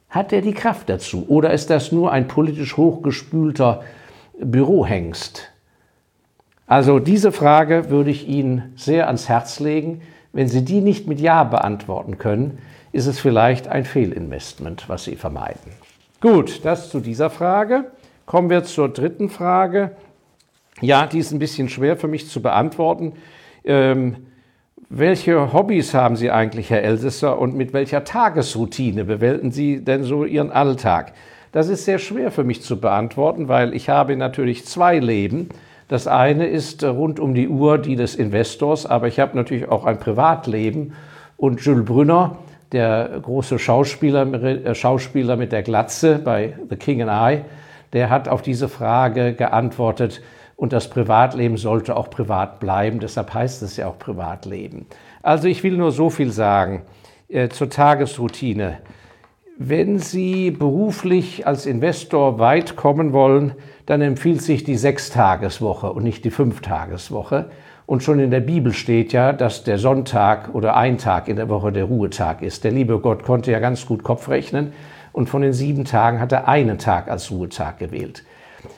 Hat 0.09 0.33
er 0.33 0.41
die 0.41 0.53
Kraft 0.53 0.89
dazu? 0.89 1.25
Oder 1.29 1.53
ist 1.53 1.69
das 1.69 1.91
nur 1.91 2.11
ein 2.11 2.27
politisch 2.27 2.75
hochgespülter 2.75 3.83
Bürohengst? 4.39 5.51
Also 6.65 6.97
diese 6.97 7.31
Frage 7.31 7.91
würde 7.91 8.09
ich 8.09 8.27
Ihnen 8.27 8.73
sehr 8.75 9.05
ans 9.05 9.29
Herz 9.29 9.59
legen. 9.59 10.01
Wenn 10.33 10.47
Sie 10.47 10.65
die 10.65 10.81
nicht 10.81 11.07
mit 11.07 11.19
Ja 11.19 11.43
beantworten 11.43 12.17
können, 12.17 12.57
ist 12.91 13.07
es 13.07 13.19
vielleicht 13.19 13.67
ein 13.67 13.85
Fehlinvestment, 13.85 14.89
was 14.89 15.05
Sie 15.05 15.15
vermeiden. 15.15 15.71
Gut, 16.19 16.65
das 16.65 16.89
zu 16.89 16.99
dieser 16.99 17.29
Frage. 17.29 17.91
Kommen 18.25 18.49
wir 18.49 18.63
zur 18.63 18.89
dritten 18.89 19.29
Frage. 19.29 19.91
Ja, 20.81 21.05
die 21.07 21.19
ist 21.19 21.31
ein 21.31 21.39
bisschen 21.39 21.69
schwer 21.69 21.97
für 21.97 22.07
mich 22.07 22.29
zu 22.29 22.41
beantworten. 22.41 23.13
Ähm, 23.63 24.27
welche 24.89 25.53
Hobbys 25.53 25.93
haben 25.93 26.15
Sie 26.15 26.31
eigentlich, 26.31 26.69
Herr 26.69 26.83
Elsässer, 26.83 27.39
und 27.39 27.55
mit 27.55 27.73
welcher 27.73 28.03
Tagesroutine 28.03 29.05
bewältigen 29.05 29.51
Sie 29.51 29.83
denn 29.83 30.03
so 30.03 30.25
Ihren 30.25 30.51
Alltag? 30.51 31.13
Das 31.51 31.69
ist 31.69 31.85
sehr 31.85 31.99
schwer 31.99 32.31
für 32.31 32.43
mich 32.43 32.61
zu 32.61 32.79
beantworten, 32.79 33.47
weil 33.47 33.73
ich 33.73 33.89
habe 33.89 34.15
natürlich 34.15 34.65
zwei 34.65 34.99
Leben. 34.99 35.49
Das 35.87 36.07
eine 36.07 36.47
ist 36.47 36.83
rund 36.83 37.19
um 37.19 37.33
die 37.33 37.49
Uhr 37.49 37.77
die 37.77 37.95
des 37.95 38.15
Investors, 38.15 38.85
aber 38.85 39.07
ich 39.07 39.19
habe 39.19 39.35
natürlich 39.35 39.67
auch 39.67 39.85
ein 39.85 39.99
Privatleben. 39.99 40.93
Und 41.37 41.61
Jules 41.61 41.85
Brünner 41.85 42.37
der 42.71 43.19
große 43.21 43.59
Schauspieler, 43.59 44.31
äh, 44.43 44.75
Schauspieler 44.75 45.35
mit 45.35 45.51
der 45.51 45.63
Glatze 45.63 46.19
bei 46.19 46.57
The 46.69 46.75
King 46.75 47.07
and 47.07 47.39
I, 47.39 47.41
der 47.93 48.09
hat 48.09 48.27
auf 48.27 48.41
diese 48.41 48.69
Frage 48.69 49.33
geantwortet, 49.33 50.21
und 50.61 50.73
das 50.73 50.91
Privatleben 50.91 51.57
sollte 51.57 51.97
auch 51.97 52.11
privat 52.11 52.59
bleiben, 52.59 52.99
deshalb 52.99 53.33
heißt 53.33 53.63
es 53.63 53.77
ja 53.77 53.87
auch 53.87 53.97
Privatleben. 53.97 54.85
Also 55.23 55.47
ich 55.47 55.63
will 55.63 55.75
nur 55.75 55.91
so 55.91 56.11
viel 56.11 56.31
sagen 56.31 56.83
äh, 57.29 57.49
zur 57.49 57.71
Tagesroutine. 57.71 58.77
Wenn 59.57 59.97
Sie 59.97 60.51
beruflich 60.51 61.47
als 61.47 61.65
Investor 61.65 62.37
weit 62.37 62.75
kommen 62.75 63.11
wollen, 63.11 63.55
dann 63.87 64.01
empfiehlt 64.01 64.43
sich 64.43 64.63
die 64.63 64.77
Sechstageswoche 64.77 65.91
und 65.91 66.03
nicht 66.03 66.25
die 66.25 66.29
Fünftageswoche. 66.29 67.49
Und 67.91 68.03
schon 68.03 68.19
in 68.19 68.31
der 68.31 68.39
Bibel 68.39 68.71
steht 68.71 69.11
ja, 69.11 69.33
dass 69.33 69.65
der 69.65 69.77
Sonntag 69.77 70.55
oder 70.55 70.77
ein 70.77 70.97
Tag 70.97 71.27
in 71.27 71.35
der 71.35 71.49
Woche 71.49 71.73
der 71.73 71.83
Ruhetag 71.83 72.41
ist. 72.41 72.63
Der 72.63 72.71
liebe 72.71 72.97
Gott 72.99 73.23
konnte 73.23 73.51
ja 73.51 73.59
ganz 73.59 73.85
gut 73.85 74.01
Kopf 74.01 74.29
rechnen 74.29 74.71
und 75.11 75.27
von 75.27 75.41
den 75.41 75.51
sieben 75.51 75.83
Tagen 75.83 76.21
hat 76.21 76.31
er 76.31 76.47
einen 76.47 76.77
Tag 76.77 77.11
als 77.11 77.31
Ruhetag 77.31 77.79
gewählt. 77.79 78.23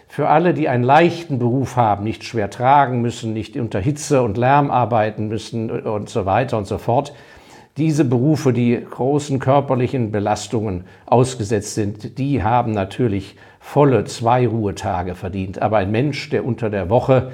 Für 0.08 0.30
alle, 0.30 0.56
die 0.56 0.68
einen 0.68 0.84
leichten 0.84 1.38
Beruf 1.38 1.76
haben, 1.76 2.04
nicht 2.04 2.24
schwer 2.24 2.50
tragen 2.50 3.04
müssen, 3.04 3.34
nicht 3.34 3.56
unter 3.56 3.80
Hitze 3.80 4.24
und 4.24 4.36
Lärm 4.36 4.72
arbeiten 4.72 5.28
müssen 5.28 5.70
und 5.70 6.10
so 6.10 6.26
weiter 6.26 6.58
und 6.58 6.66
so 6.66 6.80
fort, 6.80 7.14
diese 7.78 8.06
Berufe, 8.06 8.52
die 8.52 8.84
großen 8.84 9.38
körperlichen 9.38 10.12
Belastungen 10.12 10.86
ausgesetzt 11.06 11.76
sind, 11.76 12.18
die 12.18 12.42
haben 12.42 12.72
natürlich 12.72 13.36
volle 13.60 14.06
zwei 14.06 14.48
Ruhetage 14.48 15.14
verdient. 15.14 15.62
Aber 15.62 15.78
ein 15.78 15.92
Mensch, 15.92 16.32
der 16.32 16.46
unter 16.46 16.72
der 16.72 16.90
Woche 16.90 17.32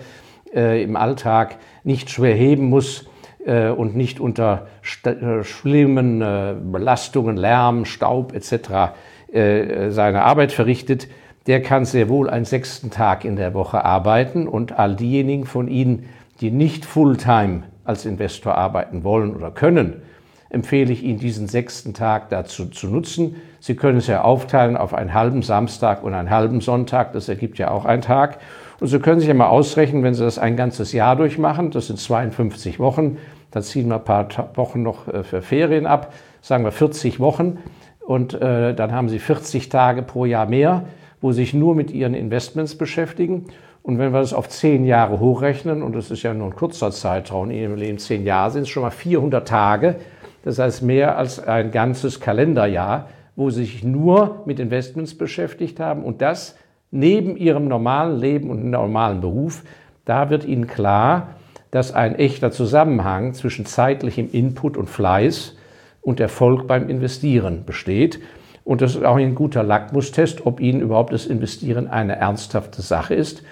im 0.53 0.95
Alltag 0.95 1.57
nicht 1.83 2.09
schwer 2.09 2.33
heben 2.33 2.69
muss 2.69 3.05
äh, 3.45 3.69
und 3.69 3.95
nicht 3.95 4.19
unter 4.19 4.67
äh, 5.03 5.43
schlimmen 5.43 6.21
äh, 6.21 6.55
Belastungen, 6.59 7.37
Lärm, 7.37 7.85
Staub 7.85 8.33
etc. 8.33 8.93
Äh, 9.31 9.89
seine 9.91 10.23
Arbeit 10.23 10.51
verrichtet, 10.51 11.07
der 11.47 11.61
kann 11.61 11.85
sehr 11.85 12.09
wohl 12.09 12.29
einen 12.29 12.45
sechsten 12.45 12.91
Tag 12.91 13.25
in 13.25 13.35
der 13.35 13.53
Woche 13.53 13.83
arbeiten 13.83 14.47
und 14.47 14.77
all 14.77 14.95
diejenigen 14.95 15.45
von 15.45 15.67
Ihnen, 15.67 16.09
die 16.41 16.51
nicht 16.51 16.85
Fulltime 16.85 17.63
als 17.85 18.05
Investor 18.05 18.55
arbeiten 18.55 19.03
wollen 19.03 19.35
oder 19.35 19.51
können, 19.51 20.01
empfehle 20.49 20.91
ich 20.91 21.03
Ihnen, 21.03 21.19
diesen 21.19 21.47
sechsten 21.47 21.93
Tag 21.93 22.29
dazu 22.29 22.67
zu 22.67 22.87
nutzen. 22.87 23.35
Sie 23.59 23.75
können 23.75 23.97
es 23.97 24.07
ja 24.07 24.21
aufteilen 24.21 24.77
auf 24.77 24.93
einen 24.93 25.13
halben 25.13 25.41
Samstag 25.43 26.03
und 26.03 26.13
einen 26.13 26.29
halben 26.29 26.61
Sonntag, 26.61 27.13
das 27.13 27.29
ergibt 27.29 27.57
ja 27.57 27.71
auch 27.71 27.85
einen 27.85 28.01
Tag. 28.01 28.39
Und 28.79 28.87
Sie 28.87 28.99
können 28.99 29.19
sich 29.19 29.27
ja 29.27 29.33
mal 29.33 29.47
ausrechnen, 29.47 30.03
wenn 30.03 30.13
Sie 30.13 30.23
das 30.23 30.39
ein 30.39 30.55
ganzes 30.55 30.93
Jahr 30.93 31.15
durchmachen, 31.15 31.71
das 31.71 31.87
sind 31.87 31.99
52 31.99 32.79
Wochen, 32.79 33.17
dann 33.51 33.63
ziehen 33.63 33.87
wir 33.89 33.95
ein 33.95 34.03
paar 34.03 34.27
Wochen 34.55 34.83
noch 34.83 35.07
äh, 35.07 35.23
für 35.23 35.41
Ferien 35.41 35.85
ab, 35.85 36.13
sagen 36.41 36.63
wir 36.63 36.71
40 36.71 37.19
Wochen 37.19 37.59
und 37.99 38.33
äh, 38.33 38.73
dann 38.73 38.91
haben 38.91 39.09
Sie 39.09 39.19
40 39.19 39.69
Tage 39.69 40.01
pro 40.01 40.25
Jahr 40.25 40.45
mehr, 40.45 40.85
wo 41.21 41.31
Sie 41.31 41.41
sich 41.41 41.53
nur 41.53 41.75
mit 41.75 41.91
Ihren 41.91 42.13
Investments 42.13 42.75
beschäftigen. 42.75 43.45
Und 43.83 43.97
wenn 43.97 44.13
wir 44.13 44.19
das 44.19 44.33
auf 44.33 44.49
zehn 44.49 44.85
Jahre 44.85 45.19
hochrechnen, 45.19 45.81
und 45.81 45.95
das 45.95 46.11
ist 46.11 46.23
ja 46.23 46.33
nur 46.33 46.47
ein 46.47 46.55
kurzer 46.55 46.91
Zeitraum, 46.91 47.49
in 47.49 47.57
Ihrem 47.57 47.75
Leben 47.75 47.97
zehn 47.97 48.25
Jahre, 48.25 48.51
sind 48.51 48.63
es 48.63 48.69
schon 48.69 48.83
mal 48.83 48.91
400 48.91 49.47
Tage, 49.47 49.95
das 50.43 50.59
heißt 50.59 50.83
mehr 50.83 51.17
als 51.17 51.45
ein 51.45 51.71
ganzes 51.71 52.19
Kalenderjahr, 52.19 53.09
wo 53.35 53.49
Sie 53.49 53.63
sich 53.63 53.83
nur 53.83 54.41
mit 54.45 54.59
Investments 54.59 55.17
beschäftigt 55.17 55.79
haben 55.79 56.03
und 56.03 56.21
das 56.21 56.55
neben 56.91 57.37
Ihrem 57.37 57.67
normalen 57.67 58.19
Leben 58.19 58.49
und 58.49 58.69
normalen 58.69 59.21
Beruf. 59.21 59.63
Da 60.05 60.29
wird 60.29 60.45
Ihnen 60.45 60.67
klar, 60.67 61.35
dass 61.71 61.93
ein 61.93 62.15
echter 62.15 62.51
Zusammenhang 62.51 63.33
zwischen 63.33 63.65
zeitlichem 63.65 64.29
Input 64.31 64.77
und 64.77 64.89
Fleiß 64.89 65.55
und 66.01 66.19
Erfolg 66.19 66.67
beim 66.67 66.89
Investieren 66.89 67.65
besteht. 67.65 68.19
Und 68.63 68.81
das 68.81 68.95
ist 68.95 69.03
auch 69.03 69.17
ein 69.17 69.35
guter 69.35 69.63
Lackmustest, 69.63 70.45
ob 70.45 70.59
Ihnen 70.59 70.81
überhaupt 70.81 71.13
das 71.13 71.25
Investieren 71.25 71.87
eine 71.87 72.15
ernsthafte 72.15 72.81
Sache 72.81 73.15
ist 73.15 73.43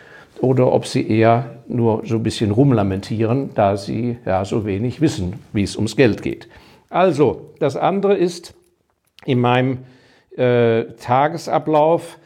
oder 0.42 0.72
ob 0.72 0.86
Sie 0.86 1.08
eher 1.08 1.58
nur 1.68 2.04
so 2.06 2.16
ein 2.16 2.24
bisschen 2.24 2.52
rumlamentieren, 2.52 3.52
da 3.56 3.78
Sie 3.78 4.18
ja 4.26 4.46
so 4.46 4.66
wenig 4.66 5.02
wissen, 5.02 5.34
wie 5.54 5.64
es 5.64 5.76
ums 5.76 5.96
Geld 5.96 6.22
geht. 6.22 6.48
Also, 6.90 7.52
das 7.60 7.76
andere 7.76 8.16
ist 8.16 8.54
in 9.26 9.40
meinem 9.40 9.80
äh, 10.38 10.84
Tagesablauf, 11.00 12.18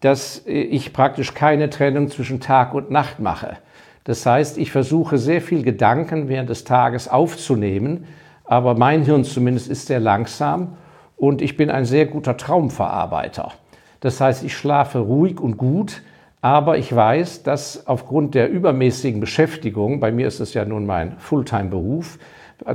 dass 0.00 0.42
ich 0.46 0.92
praktisch 0.92 1.34
keine 1.34 1.70
Trennung 1.70 2.08
zwischen 2.10 2.40
Tag 2.40 2.74
und 2.74 2.90
Nacht 2.90 3.20
mache. 3.20 3.58
Das 4.04 4.24
heißt, 4.24 4.58
ich 4.58 4.72
versuche 4.72 5.18
sehr 5.18 5.42
viel 5.42 5.62
Gedanken 5.62 6.28
während 6.28 6.48
des 6.48 6.64
Tages 6.64 7.06
aufzunehmen, 7.06 8.06
aber 8.44 8.74
mein 8.74 9.02
Hirn 9.02 9.24
zumindest 9.24 9.68
ist 9.68 9.86
sehr 9.86 10.00
langsam 10.00 10.76
und 11.16 11.42
ich 11.42 11.56
bin 11.56 11.70
ein 11.70 11.84
sehr 11.84 12.06
guter 12.06 12.36
Traumverarbeiter. 12.36 13.52
Das 14.00 14.20
heißt, 14.20 14.42
ich 14.42 14.56
schlafe 14.56 15.00
ruhig 15.00 15.38
und 15.38 15.58
gut, 15.58 16.02
aber 16.40 16.78
ich 16.78 16.94
weiß, 16.94 17.42
dass 17.42 17.86
aufgrund 17.86 18.34
der 18.34 18.50
übermäßigen 18.50 19.20
Beschäftigung, 19.20 20.00
bei 20.00 20.10
mir 20.10 20.26
ist 20.26 20.40
es 20.40 20.54
ja 20.54 20.64
nun 20.64 20.86
mein 20.86 21.18
Fulltime-Beruf, 21.18 22.18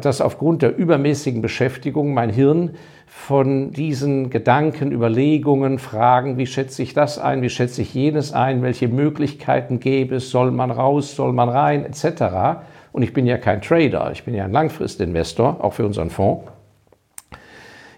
dass 0.01 0.21
aufgrund 0.21 0.61
der 0.61 0.77
übermäßigen 0.77 1.41
Beschäftigung 1.41 2.13
mein 2.13 2.29
Hirn 2.29 2.75
von 3.17 3.71
diesen 3.71 4.29
Gedanken, 4.29 4.91
Überlegungen, 4.91 5.79
Fragen, 5.79 6.37
wie 6.37 6.45
schätze 6.45 6.83
ich 6.83 6.93
das 6.93 7.17
ein, 7.17 7.41
wie 7.41 7.49
schätze 7.49 7.81
ich 7.81 7.91
jenes 7.91 8.33
ein, 8.33 8.61
welche 8.61 8.87
Möglichkeiten 8.87 9.79
gäbe 9.79 10.17
es, 10.17 10.29
soll 10.29 10.51
man 10.51 10.69
raus, 10.69 11.15
soll 11.15 11.33
man 11.33 11.49
rein, 11.49 11.85
etc. 11.85 12.59
Und 12.91 13.01
ich 13.01 13.13
bin 13.13 13.25
ja 13.25 13.39
kein 13.39 13.61
Trader, 13.61 14.11
ich 14.11 14.25
bin 14.25 14.35
ja 14.35 14.45
ein 14.45 14.51
Langfristinvestor, 14.51 15.63
auch 15.63 15.73
für 15.73 15.87
unseren 15.87 16.11
Fonds. 16.11 16.43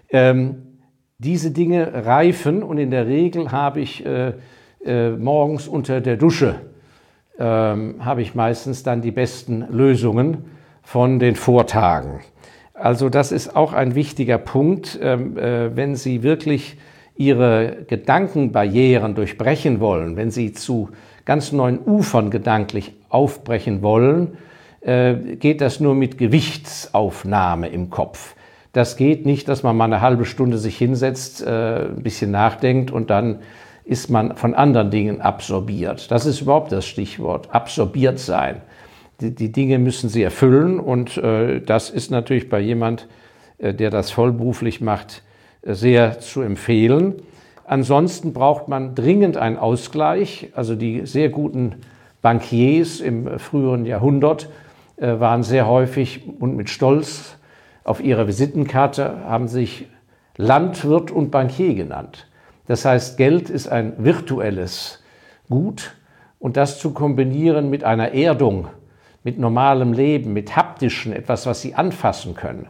Ähm, 0.08 0.78
diese 1.18 1.50
Dinge 1.50 2.06
reifen 2.06 2.62
und 2.62 2.78
in 2.78 2.90
der 2.90 3.06
Regel 3.06 3.52
habe 3.52 3.80
ich 3.80 4.06
äh, 4.06 4.32
äh, 4.82 5.10
morgens 5.10 5.68
unter 5.68 6.00
der 6.00 6.16
Dusche, 6.16 6.54
ähm, 7.38 7.96
habe 8.02 8.22
ich 8.22 8.34
meistens 8.34 8.82
dann 8.82 9.02
die 9.02 9.10
besten 9.10 9.66
Lösungen 9.68 10.44
von 10.82 11.18
den 11.18 11.34
Vortagen. 11.36 12.20
Also 12.80 13.08
das 13.08 13.32
ist 13.32 13.56
auch 13.56 13.72
ein 13.72 13.94
wichtiger 13.94 14.38
Punkt, 14.38 14.98
ähm, 15.02 15.36
äh, 15.36 15.74
wenn 15.74 15.96
Sie 15.96 16.22
wirklich 16.22 16.76
Ihre 17.16 17.78
Gedankenbarrieren 17.88 19.16
durchbrechen 19.16 19.80
wollen, 19.80 20.16
wenn 20.16 20.30
Sie 20.30 20.52
zu 20.52 20.90
ganz 21.24 21.50
neuen 21.50 21.80
Ufern 21.80 22.30
gedanklich 22.30 22.94
aufbrechen 23.08 23.82
wollen, 23.82 24.38
äh, 24.80 25.14
geht 25.14 25.60
das 25.60 25.80
nur 25.80 25.94
mit 25.96 26.18
Gewichtsaufnahme 26.18 27.68
im 27.68 27.90
Kopf. 27.90 28.36
Das 28.72 28.96
geht 28.96 29.26
nicht, 29.26 29.48
dass 29.48 29.64
man 29.64 29.76
mal 29.76 29.86
eine 29.86 30.00
halbe 30.00 30.24
Stunde 30.24 30.58
sich 30.58 30.78
hinsetzt, 30.78 31.44
äh, 31.44 31.86
ein 31.86 32.02
bisschen 32.02 32.30
nachdenkt 32.30 32.92
und 32.92 33.10
dann 33.10 33.40
ist 33.84 34.08
man 34.08 34.36
von 34.36 34.54
anderen 34.54 34.90
Dingen 34.90 35.20
absorbiert. 35.20 36.10
Das 36.12 36.26
ist 36.26 36.42
überhaupt 36.42 36.70
das 36.70 36.86
Stichwort, 36.86 37.52
absorbiert 37.52 38.20
sein 38.20 38.60
die, 39.20 39.34
die 39.34 39.52
Dinge 39.52 39.78
müssen 39.78 40.08
sie 40.08 40.22
erfüllen 40.22 40.78
und 40.78 41.16
äh, 41.16 41.60
das 41.60 41.90
ist 41.90 42.10
natürlich 42.10 42.48
bei 42.48 42.60
jemand, 42.60 43.08
äh, 43.58 43.74
der 43.74 43.90
das 43.90 44.10
vollberuflich 44.10 44.80
macht, 44.80 45.22
äh, 45.62 45.74
sehr 45.74 46.20
zu 46.20 46.40
empfehlen. 46.40 47.16
Ansonsten 47.64 48.32
braucht 48.32 48.68
man 48.68 48.94
dringend 48.94 49.36
einen 49.36 49.58
Ausgleich. 49.58 50.50
Also 50.54 50.74
die 50.74 51.04
sehr 51.06 51.28
guten 51.28 51.76
Bankiers 52.22 53.00
im 53.00 53.38
früheren 53.38 53.84
Jahrhundert 53.84 54.48
äh, 54.96 55.20
waren 55.20 55.42
sehr 55.42 55.66
häufig 55.66 56.22
und 56.38 56.56
mit 56.56 56.70
Stolz 56.70 57.36
auf 57.84 58.02
ihrer 58.02 58.26
Visitenkarte 58.26 59.24
haben 59.24 59.48
sich 59.48 59.86
Landwirt 60.36 61.10
und 61.10 61.30
Bankier 61.30 61.74
genannt. 61.74 62.28
Das 62.66 62.84
heißt, 62.84 63.16
Geld 63.16 63.50
ist 63.50 63.68
ein 63.68 63.94
virtuelles 63.98 65.02
Gut 65.48 65.96
und 66.38 66.56
das 66.56 66.78
zu 66.78 66.92
kombinieren 66.92 67.70
mit 67.70 67.82
einer 67.82 68.12
Erdung 68.12 68.68
mit 69.28 69.38
normalem 69.38 69.92
Leben, 69.92 70.32
mit 70.32 70.56
haptischen, 70.56 71.12
etwas, 71.12 71.44
was 71.44 71.60
Sie 71.60 71.74
anfassen 71.74 72.34
können. 72.34 72.66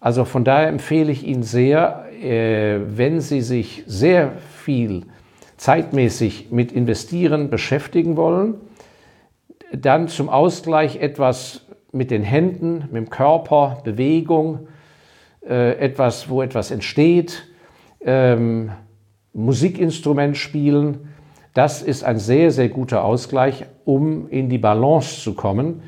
Also 0.00 0.24
von 0.24 0.42
daher 0.42 0.66
empfehle 0.66 1.12
ich 1.12 1.24
Ihnen 1.24 1.44
sehr, 1.44 2.06
äh, 2.20 2.80
wenn 2.96 3.20
Sie 3.20 3.40
sich 3.40 3.84
sehr 3.86 4.32
viel 4.64 5.06
zeitmäßig 5.58 6.48
mit 6.50 6.72
Investieren 6.72 7.50
beschäftigen 7.50 8.16
wollen, 8.16 8.54
dann 9.72 10.08
zum 10.08 10.28
Ausgleich 10.28 10.96
etwas 10.96 11.66
mit 11.92 12.10
den 12.10 12.24
Händen, 12.24 12.88
mit 12.90 12.96
dem 12.96 13.08
Körper, 13.08 13.80
Bewegung, 13.84 14.66
äh, 15.48 15.76
etwas, 15.78 16.28
wo 16.28 16.42
etwas 16.42 16.72
entsteht, 16.72 17.46
ähm, 18.00 18.72
Musikinstrument 19.34 20.36
spielen, 20.36 21.11
das 21.54 21.82
ist 21.82 22.04
ein 22.04 22.18
sehr, 22.18 22.50
sehr 22.50 22.68
guter 22.68 23.04
Ausgleich, 23.04 23.66
um 23.84 24.28
in 24.30 24.48
die 24.48 24.58
Balance 24.58 25.20
zu 25.20 25.34
kommen. 25.34 25.82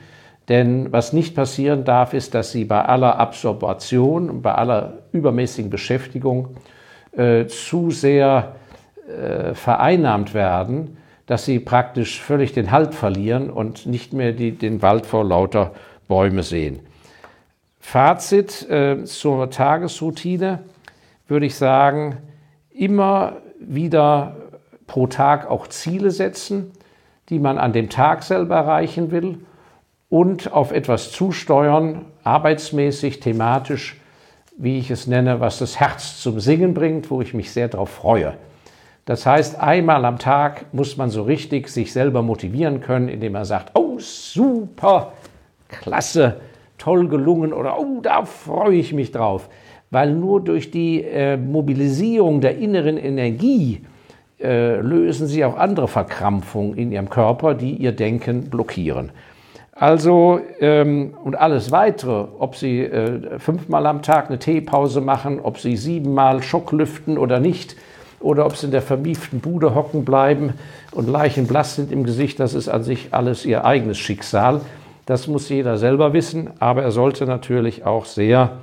Denn 0.48 0.92
was 0.92 1.12
nicht 1.14 1.34
passieren 1.34 1.84
darf, 1.84 2.12
ist, 2.12 2.34
dass 2.34 2.52
Sie 2.52 2.64
bei 2.64 2.84
aller 2.84 3.18
Absorption, 3.18 4.42
bei 4.42 4.54
aller 4.54 4.98
übermäßigen 5.12 5.70
Beschäftigung 5.70 6.56
äh, 7.12 7.46
zu 7.46 7.90
sehr 7.90 8.56
äh, 9.08 9.54
vereinnahmt 9.54 10.34
werden, 10.34 10.98
dass 11.26 11.46
Sie 11.46 11.58
praktisch 11.60 12.20
völlig 12.20 12.52
den 12.52 12.70
Halt 12.70 12.94
verlieren 12.94 13.48
und 13.48 13.86
nicht 13.86 14.12
mehr 14.12 14.32
die, 14.32 14.52
den 14.52 14.82
Wald 14.82 15.06
vor 15.06 15.24
lauter 15.24 15.72
Bäume 16.08 16.42
sehen. 16.42 16.80
Fazit 17.80 18.68
äh, 18.68 19.04
zur 19.04 19.50
Tagesroutine 19.50 20.60
würde 21.26 21.46
ich 21.46 21.54
sagen, 21.54 22.18
immer 22.70 23.36
wieder 23.58 24.36
pro 24.86 25.06
Tag 25.06 25.50
auch 25.50 25.66
Ziele 25.68 26.10
setzen, 26.10 26.72
die 27.28 27.38
man 27.38 27.58
an 27.58 27.72
dem 27.72 27.88
Tag 27.88 28.22
selber 28.22 28.56
erreichen 28.56 29.10
will 29.10 29.38
und 30.10 30.52
auf 30.52 30.72
etwas 30.72 31.10
zusteuern, 31.10 32.04
arbeitsmäßig, 32.22 33.20
thematisch, 33.20 34.00
wie 34.56 34.78
ich 34.78 34.90
es 34.90 35.06
nenne, 35.06 35.40
was 35.40 35.58
das 35.58 35.80
Herz 35.80 36.20
zum 36.20 36.38
Singen 36.38 36.74
bringt, 36.74 37.10
wo 37.10 37.20
ich 37.20 37.34
mich 37.34 37.50
sehr 37.50 37.68
darauf 37.68 37.90
freue. 37.90 38.34
Das 39.04 39.26
heißt, 39.26 39.58
einmal 39.58 40.04
am 40.04 40.18
Tag 40.18 40.72
muss 40.72 40.96
man 40.96 41.10
so 41.10 41.22
richtig 41.22 41.68
sich 41.68 41.92
selber 41.92 42.22
motivieren 42.22 42.80
können, 42.80 43.08
indem 43.08 43.32
man 43.32 43.44
sagt, 43.44 43.76
oh 43.76 43.98
super, 43.98 45.12
klasse, 45.68 46.40
toll 46.78 47.08
gelungen 47.08 47.52
oder 47.52 47.78
oh, 47.78 48.00
da 48.00 48.24
freue 48.24 48.76
ich 48.76 48.92
mich 48.92 49.12
drauf. 49.12 49.48
Weil 49.90 50.12
nur 50.12 50.40
durch 50.42 50.70
die 50.70 51.02
äh, 51.02 51.36
Mobilisierung 51.36 52.40
der 52.40 52.56
inneren 52.56 52.96
Energie 52.96 53.84
äh, 54.44 54.80
lösen 54.80 55.26
sie 55.26 55.44
auch 55.44 55.56
andere 55.56 55.88
Verkrampfungen 55.88 56.76
in 56.76 56.92
ihrem 56.92 57.10
Körper, 57.10 57.54
die 57.54 57.74
ihr 57.74 57.92
Denken 57.92 58.50
blockieren. 58.50 59.10
Also 59.72 60.40
ähm, 60.60 61.14
und 61.24 61.34
alles 61.36 61.72
weitere, 61.72 62.26
ob 62.38 62.54
Sie 62.54 62.80
äh, 62.80 63.40
fünfmal 63.40 63.86
am 63.86 64.02
Tag 64.02 64.28
eine 64.28 64.38
Teepause 64.38 65.00
machen, 65.00 65.40
ob 65.40 65.58
Sie 65.58 65.76
siebenmal 65.76 66.44
Schocklüften 66.44 67.18
oder 67.18 67.40
nicht, 67.40 67.74
oder 68.24 68.46
ob 68.46 68.56
sie 68.56 68.66
in 68.66 68.72
der 68.72 68.82
vermieften 68.82 69.40
Bude 69.40 69.74
hocken 69.74 70.04
bleiben 70.04 70.54
und 70.92 71.08
leichenblass 71.08 71.76
sind 71.76 71.92
im 71.92 72.04
Gesicht, 72.04 72.40
das 72.40 72.54
ist 72.54 72.68
an 72.68 72.82
sich 72.82 73.12
alles 73.12 73.44
ihr 73.44 73.64
eigenes 73.64 73.98
Schicksal. 73.98 74.62
Das 75.04 75.28
muss 75.28 75.50
jeder 75.50 75.76
selber 75.76 76.14
wissen, 76.14 76.50
aber 76.58 76.82
er 76.82 76.90
sollte 76.90 77.26
natürlich 77.26 77.84
auch 77.84 78.06
sehr 78.06 78.62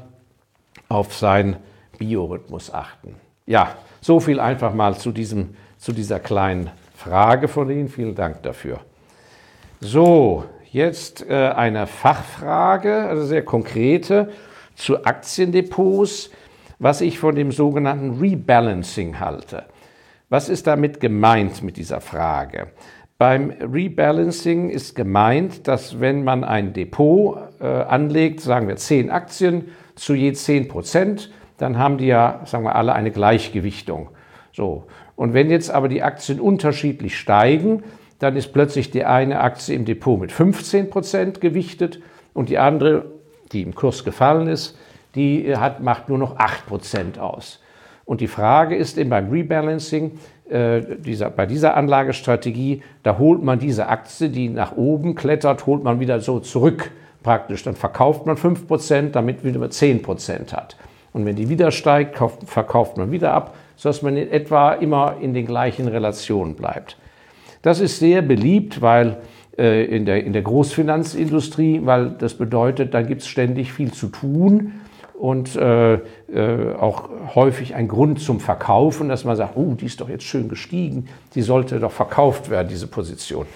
auf 0.90 1.14
seinen 1.14 1.58
Biorhythmus 2.00 2.74
achten. 2.74 3.16
Ja, 3.46 3.76
so 4.02 4.20
viel 4.20 4.40
einfach 4.40 4.74
mal 4.74 4.98
zu, 4.98 5.12
diesem, 5.12 5.50
zu 5.82 5.92
dieser 5.92 6.20
kleinen 6.20 6.70
Frage 6.96 7.48
von 7.48 7.70
Ihnen. 7.70 7.90
Vielen 7.90 8.16
Dank 8.16 8.44
dafür. 8.44 8.80
So, 9.80 10.46
jetzt 10.72 11.28
äh, 11.28 11.34
eine 11.34 11.88
Fachfrage, 11.88 13.08
also 13.08 13.26
sehr 13.26 13.44
konkrete, 13.44 14.30
zu 14.76 15.04
Aktiendepots 15.04 16.30
was 16.82 17.02
ich 17.02 17.20
von 17.20 17.36
dem 17.36 17.52
sogenannten 17.52 18.20
Rebalancing 18.20 19.20
halte. 19.20 19.66
Was 20.30 20.50
ist 20.50 20.66
damit 20.66 21.00
gemeint 21.00 21.62
mit 21.62 21.78
dieser 21.78 22.02
Frage? 22.02 22.70
Beim 23.20 23.52
Rebalancing 23.52 24.72
ist 24.72 24.96
gemeint, 24.96 25.68
dass 25.68 26.00
wenn 26.00 26.24
man 26.24 26.44
ein 26.44 26.74
Depot 26.74 27.38
äh, 27.60 27.68
anlegt, 27.68 28.40
sagen 28.40 28.68
wir 28.68 28.78
10 28.78 29.12
Aktien 29.12 29.68
zu 29.94 30.16
je 30.16 30.34
10 30.34 30.70
Prozent, 30.70 31.32
dann 31.58 31.78
haben 31.78 32.00
die 32.00 32.08
ja, 32.08 32.42
sagen 32.46 32.64
wir 32.64 32.76
alle, 32.76 32.94
eine 32.94 33.12
Gleichgewichtung. 33.12 34.10
So. 34.52 34.86
Und 35.16 35.34
wenn 35.34 35.50
jetzt 35.50 35.70
aber 35.70 35.88
die 35.88 36.04
Aktien 36.04 36.40
unterschiedlich 36.40 37.18
steigen, 37.18 37.84
dann 38.20 38.36
ist 38.36 38.54
plötzlich 38.54 38.92
die 38.92 39.04
eine 39.04 39.42
Aktie 39.42 39.76
im 39.76 39.86
Depot 39.86 40.20
mit 40.20 40.32
15 40.32 40.90
Prozent 40.90 41.42
gewichtet 41.42 42.00
und 42.34 42.50
die 42.50 42.58
andere, 42.58 43.06
die 43.52 43.62
im 43.62 43.74
Kurs 43.76 44.04
gefallen 44.04 44.48
ist, 44.48 44.78
die 45.16 45.56
hat, 45.56 45.82
macht 45.82 46.08
nur 46.08 46.18
noch 46.18 46.38
8% 46.38 47.20
aus. 47.20 47.60
Und 48.06 48.22
die 48.22 48.28
Frage 48.28 48.76
ist 48.76 48.98
eben 48.98 49.10
beim 49.10 49.30
Rebalancing, 49.30 50.20
äh, 50.50 50.82
dieser, 51.00 51.30
bei 51.30 51.46
dieser 51.46 51.76
Anlagestrategie, 51.76 52.84
da 53.04 53.18
holt 53.18 53.42
man 53.42 53.60
diese 53.60 53.88
Aktie, 53.88 54.30
die 54.30 54.50
nach 54.50 54.76
oben 54.76 55.16
klettert, 55.16 55.66
holt 55.66 55.84
man 55.84 56.00
wieder 56.00 56.20
so 56.20 56.40
zurück 56.40 56.92
praktisch. 57.24 57.64
Dann 57.64 57.76
verkauft 57.76 58.26
man 58.26 58.36
5%, 58.36 59.12
damit 59.12 59.44
man 59.44 59.56
wieder 59.56 59.66
10% 59.66 60.54
hat. 60.54 60.76
Und 61.14 61.26
wenn 61.26 61.36
die 61.36 61.50
wieder 61.50 61.72
steigt, 61.72 62.16
kauft, 62.16 62.50
verkauft 62.50 62.98
man 62.98 63.12
wieder 63.12 63.34
ab, 63.34 63.56
sodass 63.82 64.04
man 64.04 64.16
in 64.16 64.30
etwa 64.30 64.74
immer 64.74 65.16
in 65.22 65.34
den 65.34 65.48
gleichen 65.48 65.88
Relationen 65.88 66.54
bleibt. 66.54 66.98
Das 67.64 67.80
ist 67.80 67.98
sehr 67.98 68.22
beliebt, 68.22 68.80
weil 68.84 69.18
äh, 69.58 69.86
in, 69.86 70.06
der, 70.06 70.24
in 70.24 70.34
der 70.34 70.44
Großfinanzindustrie, 70.44 71.82
weil 71.84 72.12
das 72.12 72.36
bedeutet, 72.36 72.94
da 72.94 73.02
gibt 73.02 73.22
es 73.24 73.28
ständig 73.28 73.74
viel 73.74 73.92
zu 73.92 74.10
tun 74.10 74.74
und 75.18 75.56
äh, 75.56 75.94
äh, 75.96 76.76
auch 76.80 77.10
häufig 77.34 77.74
ein 77.74 77.88
Grund 77.88 78.20
zum 78.20 78.40
Verkaufen, 78.40 79.10
dass 79.10 79.26
man 79.26 79.36
sagt, 79.36 79.58
oh, 79.58 79.74
die 79.74 79.88
ist 79.88 80.00
doch 80.00 80.10
jetzt 80.10 80.26
schön 80.26 80.48
gestiegen, 80.48 81.08
die 81.34 81.42
sollte 81.42 81.80
doch 81.80 81.92
verkauft 81.92 82.52
werden, 82.52 82.68
diese 82.68 82.86
Position. 82.86 83.48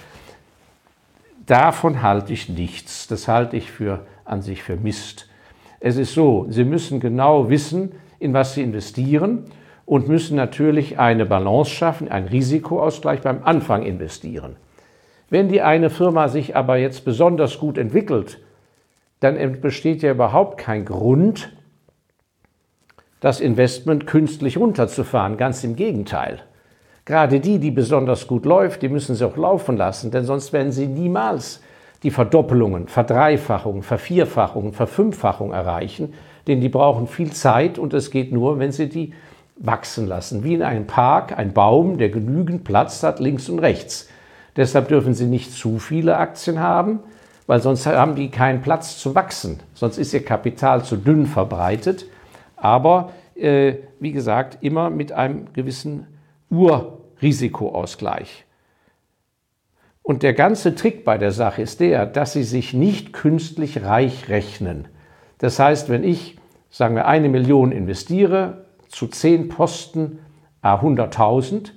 Davon 1.45 2.01
halte 2.01 2.33
ich 2.33 2.49
nichts. 2.49 3.05
Das 3.05 3.27
halte 3.27 3.57
ich 3.57 3.69
für 3.69 3.99
an 4.23 4.41
sich 4.41 4.63
für 4.63 4.75
Mist. 4.75 5.29
Es 5.79 5.97
ist 5.97 6.15
so, 6.15 6.47
Sie 6.49 6.63
müssen 6.63 6.99
genau 6.99 7.47
wissen, 7.47 7.91
in 8.17 8.33
was 8.33 8.55
Sie 8.55 8.63
investieren 8.63 9.45
und 9.85 10.07
müssen 10.07 10.35
natürlich 10.35 10.99
eine 10.99 11.25
Balance 11.25 11.71
schaffen, 11.71 12.09
einen 12.09 12.27
Risikoausgleich 12.27 13.21
beim 13.21 13.43
Anfang 13.43 13.83
investieren. 13.83 14.55
Wenn 15.29 15.47
die 15.47 15.61
eine 15.61 15.89
Firma 15.89 16.27
sich 16.27 16.55
aber 16.55 16.77
jetzt 16.77 17.05
besonders 17.05 17.59
gut 17.59 17.77
entwickelt, 17.77 18.39
dann 19.19 19.61
besteht 19.61 20.01
ja 20.01 20.11
überhaupt 20.11 20.57
kein 20.57 20.85
Grund, 20.85 21.51
das 23.19 23.39
Investment 23.39 24.05
künstlich 24.05 24.57
runterzufahren. 24.57 25.37
Ganz 25.37 25.63
im 25.63 25.75
Gegenteil. 25.75 26.41
Gerade 27.05 27.39
die, 27.39 27.59
die 27.59 27.71
besonders 27.71 28.27
gut 28.27 28.45
läuft, 28.45 28.81
die 28.81 28.89
müssen 28.89 29.15
sie 29.15 29.25
auch 29.25 29.37
laufen 29.37 29.77
lassen, 29.77 30.11
denn 30.11 30.25
sonst 30.25 30.53
werden 30.53 30.71
sie 30.71 30.87
niemals 30.87 31.61
die 32.03 32.11
Verdoppelungen, 32.11 32.87
Verdreifachungen, 32.87 33.83
Vervierfachungen, 33.83 34.73
Verfünffachungen 34.73 35.53
erreichen, 35.53 36.13
denn 36.47 36.61
die 36.61 36.69
brauchen 36.69 37.07
viel 37.07 37.31
Zeit 37.31 37.79
und 37.79 37.93
es 37.93 38.11
geht 38.11 38.31
nur, 38.31 38.59
wenn 38.59 38.71
sie 38.71 38.89
die 38.89 39.13
wachsen 39.57 40.07
lassen. 40.07 40.43
Wie 40.43 40.53
in 40.53 40.63
einem 40.63 40.87
Park, 40.87 41.37
ein 41.37 41.53
Baum, 41.53 41.97
der 41.97 42.09
genügend 42.09 42.63
Platz 42.63 43.03
hat, 43.03 43.19
links 43.19 43.49
und 43.49 43.59
rechts. 43.59 44.09
Deshalb 44.55 44.87
dürfen 44.87 45.13
sie 45.13 45.25
nicht 45.25 45.51
zu 45.51 45.79
viele 45.79 46.17
Aktien 46.17 46.59
haben, 46.59 46.99
weil 47.47 47.61
sonst 47.61 47.85
haben 47.85 48.15
die 48.15 48.31
keinen 48.31 48.61
Platz 48.61 48.97
zu 48.97 49.15
wachsen. 49.15 49.59
Sonst 49.73 49.97
ist 49.97 50.13
ihr 50.13 50.23
Kapital 50.23 50.83
zu 50.83 50.97
dünn 50.97 51.25
verbreitet. 51.25 52.05
Aber 52.55 53.11
äh, 53.35 53.75
wie 53.99 54.11
gesagt, 54.11 54.57
immer 54.61 54.89
mit 54.89 55.11
einem 55.11 55.53
gewissen 55.53 56.07
Urrisikoausgleich. 56.49 58.45
Und 60.01 60.21
der 60.23 60.33
ganze 60.33 60.75
Trick 60.75 61.03
bei 61.03 61.17
der 61.17 61.31
Sache 61.31 61.61
ist 61.61 61.79
der, 61.79 62.05
dass 62.05 62.33
sie 62.33 62.43
sich 62.43 62.73
nicht 62.73 63.11
künstlich 63.11 63.83
reich 63.83 64.29
rechnen. 64.29 64.87
Das 65.39 65.59
heißt, 65.59 65.89
wenn 65.89 66.03
ich, 66.03 66.37
sagen 66.69 66.95
wir, 66.95 67.07
eine 67.07 67.27
Million 67.27 67.71
investiere 67.71 68.64
zu 68.95 69.07
zehn 69.07 69.49
Posten 69.49 70.19
a 70.61 70.75
100.000, 70.75 71.71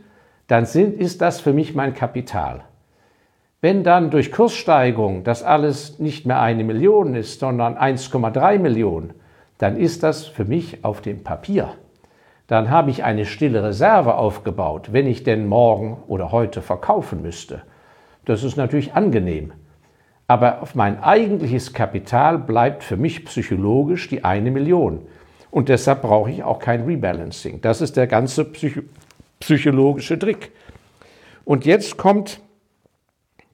dann 0.47 0.67
sind, 0.67 0.95
ist 1.01 1.21
das 1.21 1.41
für 1.41 1.53
mich 1.53 1.75
mein 1.75 1.93
Kapital. 1.93 2.61
Wenn 3.61 3.83
dann 3.83 4.13
durch 4.13 4.31
Kurssteigerung 4.31 5.25
das 5.25 5.43
alles 5.43 5.99
nicht 5.99 6.27
mehr 6.27 6.41
eine 6.41 6.63
Million 6.63 7.17
ist, 7.17 7.41
sondern 7.41 7.77
1,3 7.77 8.61
Millionen, 8.61 9.15
dann 9.59 9.77
ist 9.77 10.05
das 10.05 10.27
für 10.27 10.45
mich 10.45 10.85
auf 10.85 11.01
dem 11.01 11.25
Papier. 11.25 11.71
Dann 12.47 12.71
habe 12.71 12.91
ich 12.93 13.03
eine 13.03 13.25
stille 13.27 13.65
Reserve 13.65 14.15
aufgebaut, 14.15 14.93
wenn 14.93 15.09
ich 15.09 15.25
denn 15.25 15.49
morgen 15.49 15.97
oder 16.07 16.31
heute 16.31 16.63
verkaufen 16.63 17.21
müsste. 17.21 17.63
Das 18.27 18.45
ist 18.45 18.57
natürlich 18.57 18.95
angenehm. 18.95 19.53
Aber 20.29 20.63
auf 20.63 20.77
mein 20.77 21.03
eigentliches 21.03 21.73
Kapital 21.73 22.39
bleibt 22.39 22.85
für 22.85 22.97
mich 22.97 23.25
psychologisch 23.25 24.09
die 24.09 24.25
eine 24.25 24.53
Million. 24.53 25.01
Und 25.51 25.69
deshalb 25.69 26.03
brauche 26.03 26.31
ich 26.31 26.43
auch 26.43 26.59
kein 26.59 26.85
Rebalancing. 26.85 27.61
Das 27.61 27.81
ist 27.81 27.97
der 27.97 28.07
ganze 28.07 28.45
Psych 28.45 28.83
psychologische 29.41 30.19
Trick. 30.19 30.51
Und 31.45 31.65
jetzt 31.65 31.97
kommt 31.97 32.41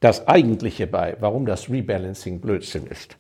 das 0.00 0.26
Eigentliche 0.26 0.86
bei, 0.86 1.16
warum 1.20 1.46
das 1.46 1.68
Rebalancing 1.68 2.40
Blödsinn 2.40 2.86
ist. 2.86 3.16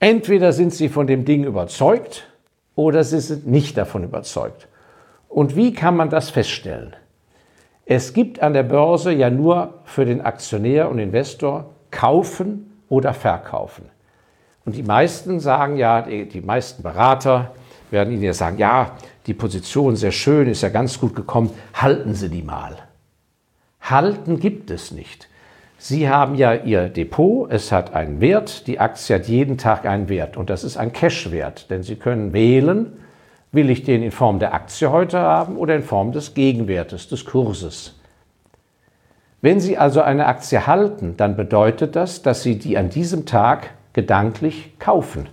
Entweder 0.00 0.52
sind 0.52 0.72
Sie 0.72 0.88
von 0.88 1.06
dem 1.06 1.24
Ding 1.24 1.44
überzeugt 1.44 2.26
oder 2.74 3.04
Sie 3.04 3.20
sind 3.20 3.46
nicht 3.46 3.76
davon 3.76 4.04
überzeugt. 4.04 4.68
Und 5.28 5.56
wie 5.56 5.72
kann 5.72 5.96
man 5.96 6.10
das 6.10 6.30
feststellen? 6.30 6.94
Es 7.86 8.14
gibt 8.14 8.40
an 8.40 8.54
der 8.54 8.62
Börse 8.62 9.12
ja 9.12 9.28
nur 9.30 9.80
für 9.84 10.04
den 10.04 10.22
Aktionär 10.22 10.90
und 10.90 10.98
Investor 10.98 11.70
kaufen 11.90 12.80
oder 12.88 13.12
verkaufen. 13.12 13.90
Und 14.64 14.74
die 14.74 14.82
meisten 14.82 15.40
sagen 15.40 15.76
ja, 15.76 16.02
die, 16.02 16.26
die 16.26 16.40
meisten 16.40 16.82
Berater 16.82 17.52
werden 17.94 18.12
Ihnen 18.12 18.22
ja 18.22 18.34
sagen, 18.34 18.58
ja, 18.58 18.90
die 19.26 19.32
Position 19.32 19.96
sehr 19.96 20.12
schön, 20.12 20.48
ist 20.48 20.60
ja 20.60 20.68
ganz 20.68 21.00
gut 21.00 21.16
gekommen, 21.16 21.50
halten 21.72 22.14
Sie 22.14 22.28
die 22.28 22.42
mal. 22.42 22.76
Halten 23.80 24.38
gibt 24.38 24.70
es 24.70 24.90
nicht. 24.90 25.28
Sie 25.78 26.08
haben 26.08 26.34
ja 26.34 26.54
Ihr 26.54 26.88
Depot, 26.88 27.50
es 27.50 27.72
hat 27.72 27.94
einen 27.94 28.20
Wert, 28.20 28.66
die 28.66 28.80
Aktie 28.80 29.16
hat 29.16 29.28
jeden 29.28 29.58
Tag 29.58 29.86
einen 29.86 30.08
Wert 30.08 30.36
und 30.36 30.50
das 30.50 30.64
ist 30.64 30.76
ein 30.76 30.92
Cash-Wert, 30.92 31.70
denn 31.70 31.82
Sie 31.82 31.96
können 31.96 32.32
wählen, 32.32 32.92
will 33.52 33.70
ich 33.70 33.84
den 33.84 34.02
in 34.02 34.10
Form 34.10 34.38
der 34.38 34.52
Aktie 34.54 34.90
heute 34.90 35.18
haben 35.18 35.56
oder 35.56 35.76
in 35.76 35.82
Form 35.82 36.12
des 36.12 36.34
Gegenwertes, 36.34 37.08
des 37.08 37.24
Kurses. 37.24 37.98
Wenn 39.40 39.60
Sie 39.60 39.76
also 39.76 40.00
eine 40.00 40.26
Aktie 40.26 40.66
halten, 40.66 41.16
dann 41.16 41.36
bedeutet 41.36 41.96
das, 41.96 42.22
dass 42.22 42.42
Sie 42.42 42.58
die 42.58 42.78
an 42.78 42.88
diesem 42.88 43.26
Tag 43.26 43.70
gedanklich 43.92 44.78
kaufen, 44.78 45.28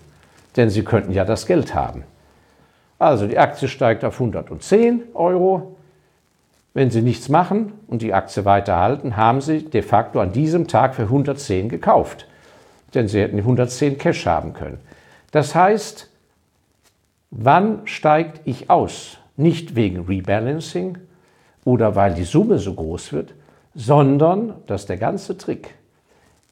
denn 0.58 0.70
Sie 0.70 0.84
könnten 0.84 1.14
ja 1.14 1.24
das 1.24 1.46
Geld 1.46 1.74
haben. 1.74 2.04
Also 3.02 3.26
die 3.26 3.40
Aktie 3.40 3.68
steigt 3.68 4.06
auf 4.06 4.22
110 4.22 5.16
Euro, 5.16 5.76
wenn 6.76 6.92
Sie 6.92 7.02
nichts 7.02 7.30
machen 7.30 7.74
und 7.88 8.04
die 8.04 8.14
Aktie 8.14 8.46
weiterhalten, 8.46 9.18
haben 9.18 9.42
Sie 9.42 9.66
de 9.66 9.82
facto 9.82 10.20
an 10.20 10.34
diesem 10.34 10.68
Tag 10.68 10.94
für 10.94 11.02
110 11.02 11.68
gekauft. 11.68 12.28
Denn 12.94 13.08
Sie 13.08 13.20
hätten 13.20 13.40
110 13.40 13.98
Cash 13.98 14.28
haben 14.28 14.54
können. 14.54 14.78
Das 15.32 15.56
heißt, 15.56 16.12
wann 17.32 17.82
steigt 17.86 18.42
ich 18.46 18.70
aus? 18.70 19.18
Nicht 19.36 19.76
wegen 19.76 20.06
Rebalancing 20.06 21.00
oder 21.66 21.96
weil 21.96 22.14
die 22.14 22.24
Summe 22.24 22.60
so 22.60 22.76
groß 22.76 23.14
wird, 23.14 23.34
sondern, 23.74 24.54
das 24.68 24.82
ist 24.82 24.90
der 24.90 24.98
ganze 24.98 25.40
Trick, 25.40 25.74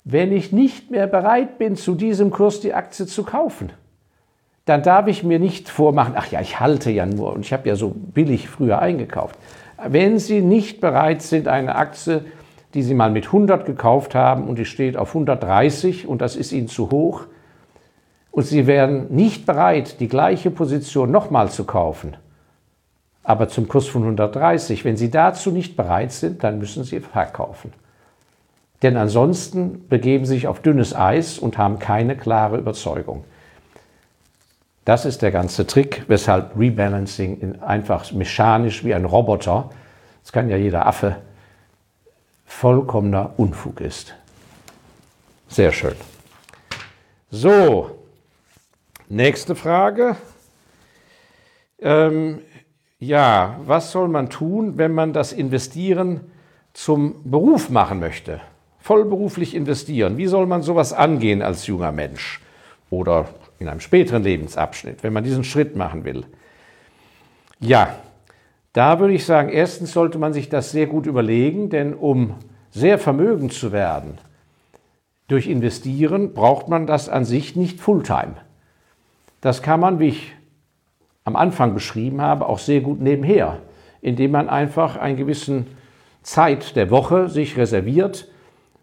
wenn 0.04 0.32
ich 0.32 0.52
nicht 0.52 0.90
mehr 0.90 1.06
bereit 1.06 1.60
bin, 1.60 1.76
zu 1.76 1.94
diesem 1.94 2.32
Kurs 2.32 2.60
die 2.60 2.74
Aktie 2.74 3.06
zu 3.06 3.22
kaufen, 3.22 3.70
dann 4.70 4.84
darf 4.84 5.08
ich 5.08 5.24
mir 5.24 5.40
nicht 5.40 5.68
vormachen, 5.68 6.14
ach 6.16 6.28
ja, 6.28 6.42
ich 6.42 6.60
halte 6.60 6.92
ja 6.92 7.08
nur 7.08 7.34
und 7.34 7.42
ich 7.42 7.52
habe 7.54 7.68
ja 7.68 7.76
so 7.76 7.90
billig 7.90 8.48
früher 8.48 8.80
eingekauft. 8.80 9.36
Wenn 9.84 10.20
Sie 10.20 10.42
nicht 10.42 10.80
bereit 10.80 11.24
sind, 11.24 11.48
eine 11.48 11.74
Aktie, 11.76 12.24
die 12.76 12.84
Sie 12.84 12.94
mal 12.94 13.10
mit 13.10 13.26
100 13.26 13.66
gekauft 13.66 14.14
haben 14.14 14.48
und 14.48 14.60
die 14.60 14.66
steht 14.66 14.96
auf 14.96 15.10
130 15.10 16.08
und 16.08 16.22
das 16.22 16.36
ist 16.36 16.52
Ihnen 16.52 16.68
zu 16.68 16.92
hoch, 16.92 17.26
und 18.32 18.44
Sie 18.44 18.68
wären 18.68 19.08
nicht 19.10 19.48
bereit, 19.48 20.00
die 20.00 20.08
gleiche 20.08 20.52
Position 20.52 21.10
nochmal 21.10 21.50
zu 21.50 21.64
kaufen, 21.64 22.16
aber 23.24 23.48
zum 23.48 23.68
Kurs 23.68 23.88
von 23.88 24.04
130. 24.04 24.86
Wenn 24.86 24.98
Sie 24.98 25.10
dazu 25.10 25.50
nicht 25.50 25.76
bereit 25.78 26.12
sind, 26.12 26.44
dann 26.44 26.60
müssen 26.60 26.84
Sie 26.84 27.00
verkaufen. 27.00 27.74
Denn 28.84 28.98
ansonsten 28.98 29.88
begeben 29.90 30.26
Sie 30.26 30.36
sich 30.36 30.48
auf 30.48 30.62
dünnes 30.62 30.96
Eis 30.96 31.40
und 31.40 31.58
haben 31.58 31.80
keine 31.80 32.16
klare 32.16 32.58
Überzeugung. 32.58 33.24
Das 34.90 35.06
ist 35.06 35.22
der 35.22 35.30
ganze 35.30 35.68
Trick, 35.68 36.06
weshalb 36.08 36.58
Rebalancing 36.58 37.62
einfach 37.62 38.12
mechanisch 38.12 38.84
wie 38.84 38.96
ein 38.96 39.06
Roboter, 39.06 39.70
das 40.24 40.32
kann 40.32 40.50
ja 40.50 40.58
jeder 40.58 40.88
Affe, 40.88 41.18
vollkommener 42.48 43.36
Unfug 43.38 43.82
ist. 43.82 44.16
Sehr 45.48 45.72
schön. 45.74 45.94
So, 47.30 48.00
nächste 49.10 49.54
Frage. 49.54 50.16
Ähm, 51.78 52.42
ja, 52.98 53.60
was 53.68 53.92
soll 53.92 54.08
man 54.08 54.32
tun, 54.32 54.80
wenn 54.80 54.96
man 54.96 55.14
das 55.14 55.34
Investieren 55.34 56.32
zum 56.74 57.30
Beruf 57.30 57.70
machen 57.70 58.00
möchte? 58.00 58.42
Vollberuflich 58.80 59.54
investieren. 59.54 60.18
Wie 60.18 60.26
soll 60.26 60.48
man 60.48 60.64
sowas 60.64 60.94
angehen 60.94 61.44
als 61.44 61.68
junger 61.68 61.92
Mensch 61.92 62.42
oder 62.90 63.28
in 63.60 63.68
einem 63.68 63.80
späteren 63.80 64.24
Lebensabschnitt, 64.24 65.04
wenn 65.04 65.14
man 65.14 65.24
diesen 65.24 65.44
Schritt 65.44 65.76
machen 65.76 66.06
will? 66.06 66.26
Ja, 67.60 67.96
da 68.74 69.00
würde 69.00 69.14
ich 69.14 69.26
sagen, 69.26 69.50
erstens 69.50 69.92
sollte 69.92 70.18
man 70.18 70.34
sich 70.34 70.50
das 70.50 70.72
sehr 70.72 70.88
gut 70.88 71.06
überlegen, 71.06 71.70
denn 71.70 71.94
um 71.94 72.36
sehr 72.72 72.98
vermögend 73.00 73.54
zu 73.54 73.72
werden 73.72 74.18
durch 75.28 75.48
Investieren, 75.48 76.34
braucht 76.34 76.70
man 76.70 76.88
das 76.88 77.08
an 77.10 77.26
sich 77.26 77.56
nicht 77.56 77.80
Fulltime. 77.80 78.36
Das 79.42 79.62
kann 79.62 79.80
man, 79.80 80.00
wie 80.00 80.10
ich 80.10 80.36
am 81.24 81.36
Anfang 81.36 81.74
beschrieben 81.74 82.22
habe, 82.22 82.48
auch 82.48 82.60
sehr 82.60 82.82
gut 82.82 83.00
nebenher, 83.00 83.60
indem 84.02 84.32
man 84.32 84.50
einfach 84.50 84.98
einen 84.98 85.18
gewissen 85.18 85.68
Zeit 86.24 86.76
der 86.76 86.90
Woche 86.90 87.30
sich 87.30 87.58
reserviert 87.58 88.28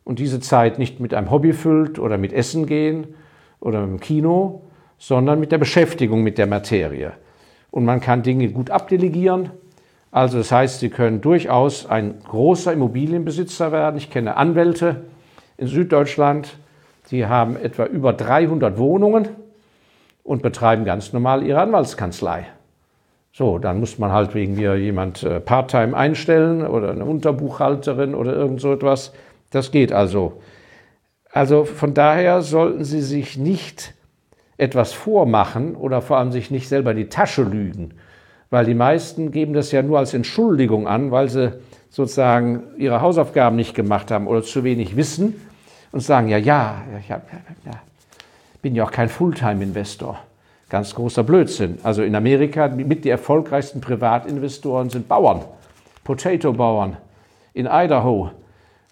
und 0.05 0.19
diese 0.19 0.41
Zeit 0.41 0.79
nicht 0.79 1.01
mit 1.01 1.15
einem 1.15 1.31
Hobby 1.31 1.53
füllt 1.53 1.99
oder 1.99 2.17
mit 2.17 2.33
Essen 2.33 2.67
gehen 2.67 3.09
oder 3.61 3.83
im 3.83 3.99
Kino, 3.99 4.63
sondern 4.99 5.41
mit 5.41 5.53
der 5.53 5.59
Beschäftigung 5.59 6.23
mit 6.23 6.39
der 6.39 6.47
Materie. 6.47 7.13
Und 7.71 7.85
man 7.85 8.01
kann 8.01 8.23
Dinge 8.23 8.49
gut 8.49 8.71
abdelegieren. 8.71 9.51
Also 10.11 10.39
das 10.39 10.51
heißt, 10.51 10.81
Sie 10.81 10.89
können 10.89 11.21
durchaus 11.21 11.87
ein 11.87 12.21
großer 12.27 12.73
Immobilienbesitzer 12.73 13.73
werden. 13.73 13.97
Ich 13.97 14.11
kenne 14.11 14.37
Anwälte 14.37 15.03
in 15.59 15.67
Süddeutschland, 15.67 16.57
die 17.11 17.27
haben 17.27 17.57
etwa 17.57 17.85
über 17.85 18.13
300 18.13 18.79
Wohnungen 18.79 19.29
und 20.25 20.43
betreiben 20.43 20.85
ganz 20.85 21.13
normal 21.13 21.43
ihre 21.43 21.61
Anwaltskanzlei. 21.61 22.47
So, 23.33 23.59
dann 23.59 23.81
muss 23.81 23.99
man 23.99 24.13
halt 24.13 24.35
wegen 24.35 24.55
mir 24.57 24.77
jemand 24.77 25.23
äh, 25.23 25.41
Part-Time 25.41 25.95
einstellen 25.97 26.67
oder 26.67 26.91
eine 26.91 27.05
Unterbuchhalterin 27.05 28.15
oder 28.15 28.35
irgend 28.35 28.61
so 28.61 28.73
etwas. 28.73 29.13
Das 29.51 29.71
geht 29.71 29.93
also. 29.93 30.41
Also 31.31 31.65
von 31.65 31.93
daher 31.93 32.41
sollten 32.41 32.85
Sie 32.85 33.03
sich 33.03 33.37
nicht 33.37 33.93
etwas 34.59 34.93
vormachen 34.93 35.77
oder 35.77 36.01
vor 36.01 36.19
allem 36.19 36.33
sich 36.33 36.51
nicht 36.51 36.69
selber 36.69 36.93
in 36.93 36.97
die 36.97 37.09
Tasche 37.09 37.43
lügen, 37.43 37.95
weil 38.51 38.65
die 38.65 38.75
meisten 38.75 39.31
geben 39.31 39.53
das 39.53 39.73
ja 39.73 39.83
nur 39.83 39.99
als 39.99 40.15
Entschuldigung 40.15 40.87
an, 40.87 41.11
weil 41.11 41.29
sie 41.29 41.53
sozusagen 41.91 42.63
ihre 42.77 43.01
Hausaufgaben 43.01 43.57
nicht 43.57 43.75
gemacht 43.75 44.11
haben 44.11 44.27
oder 44.27 44.43
zu 44.43 44.65
wenig 44.65 44.97
wissen 44.97 45.35
und 45.93 46.01
sagen, 46.01 46.29
ja, 46.29 46.39
ja, 46.39 46.83
ich 47.01 47.11
hab, 47.11 47.31
ja, 47.65 47.73
bin 48.63 48.75
ja 48.75 48.85
auch 48.85 48.91
kein 48.91 49.09
Fulltime-Investor. 49.09 50.19
Ganz 50.69 50.95
großer 50.95 51.23
Blödsinn. 51.23 51.79
Also 51.85 52.03
in 52.03 52.17
Amerika 52.17 52.67
mit 52.69 53.05
die 53.05 53.11
erfolgreichsten 53.11 53.81
Privatinvestoren 53.81 54.91
sind 54.91 55.07
Bauern, 55.07 55.45
Potato-Bauern 56.03 56.97
in 57.55 57.67
Idaho, 57.71 58.31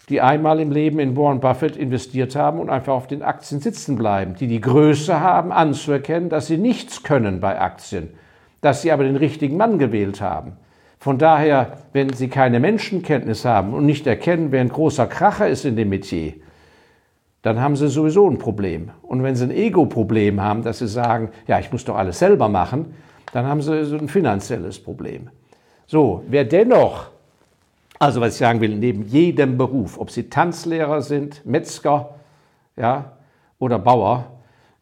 die 0.09 0.21
einmal 0.21 0.59
im 0.59 0.71
Leben 0.71 0.99
in 0.99 1.17
Warren 1.17 1.39
Buffett 1.39 1.75
investiert 1.75 2.35
haben 2.35 2.59
und 2.59 2.69
einfach 2.69 2.93
auf 2.93 3.07
den 3.07 3.23
Aktien 3.23 3.59
sitzen 3.59 3.95
bleiben, 3.95 4.35
die 4.35 4.47
die 4.47 4.61
Größe 4.61 5.19
haben, 5.19 5.51
anzuerkennen, 5.51 6.29
dass 6.29 6.47
sie 6.47 6.57
nichts 6.57 7.03
können 7.03 7.39
bei 7.39 7.59
Aktien, 7.59 8.09
dass 8.61 8.81
sie 8.81 8.91
aber 8.91 9.03
den 9.03 9.15
richtigen 9.15 9.57
Mann 9.57 9.79
gewählt 9.79 10.21
haben. 10.21 10.53
Von 10.99 11.17
daher, 11.17 11.77
wenn 11.93 12.11
Sie 12.13 12.29
keine 12.29 12.59
Menschenkenntnis 12.59 13.45
haben 13.45 13.73
und 13.73 13.85
nicht 13.85 14.07
erkennen, 14.07 14.51
wer 14.51 14.61
ein 14.61 14.69
großer 14.69 15.05
Kracher 15.05 15.47
ist 15.47 15.65
in 15.65 15.75
dem 15.75 15.89
Metier, 15.89 16.33
dann 17.45 17.61
haben 17.61 17.75
sie 17.75 17.89
sowieso 17.89 18.27
ein 18.27 18.39
Problem. 18.39 18.89
Und 19.03 19.21
wenn 19.21 19.35
sie 19.35 19.43
ein 19.43 19.51
Ego-Problem 19.51 20.41
haben, 20.41 20.63
dass 20.63 20.79
sie 20.79 20.87
sagen, 20.87 21.29
ja, 21.45 21.59
ich 21.59 21.71
muss 21.71 21.85
doch 21.85 21.95
alles 21.95 22.17
selber 22.17 22.49
machen, 22.49 22.95
dann 23.33 23.45
haben 23.45 23.61
sie 23.61 23.85
so 23.85 23.97
ein 23.97 24.07
finanzielles 24.07 24.81
Problem. 24.81 25.29
So, 25.85 26.23
wer 26.27 26.43
dennoch, 26.43 27.11
also 27.99 28.21
was 28.21 28.33
ich 28.33 28.39
sagen 28.39 28.61
will, 28.61 28.75
neben 28.75 29.03
jedem 29.07 29.57
Beruf, 29.57 29.97
ob 29.97 30.11
sie 30.11 30.29
Tanzlehrer 30.29 31.01
sind, 31.01 31.45
Metzger 31.45 32.15
ja, 32.75 33.13
oder 33.59 33.79
Bauer, 33.79 34.31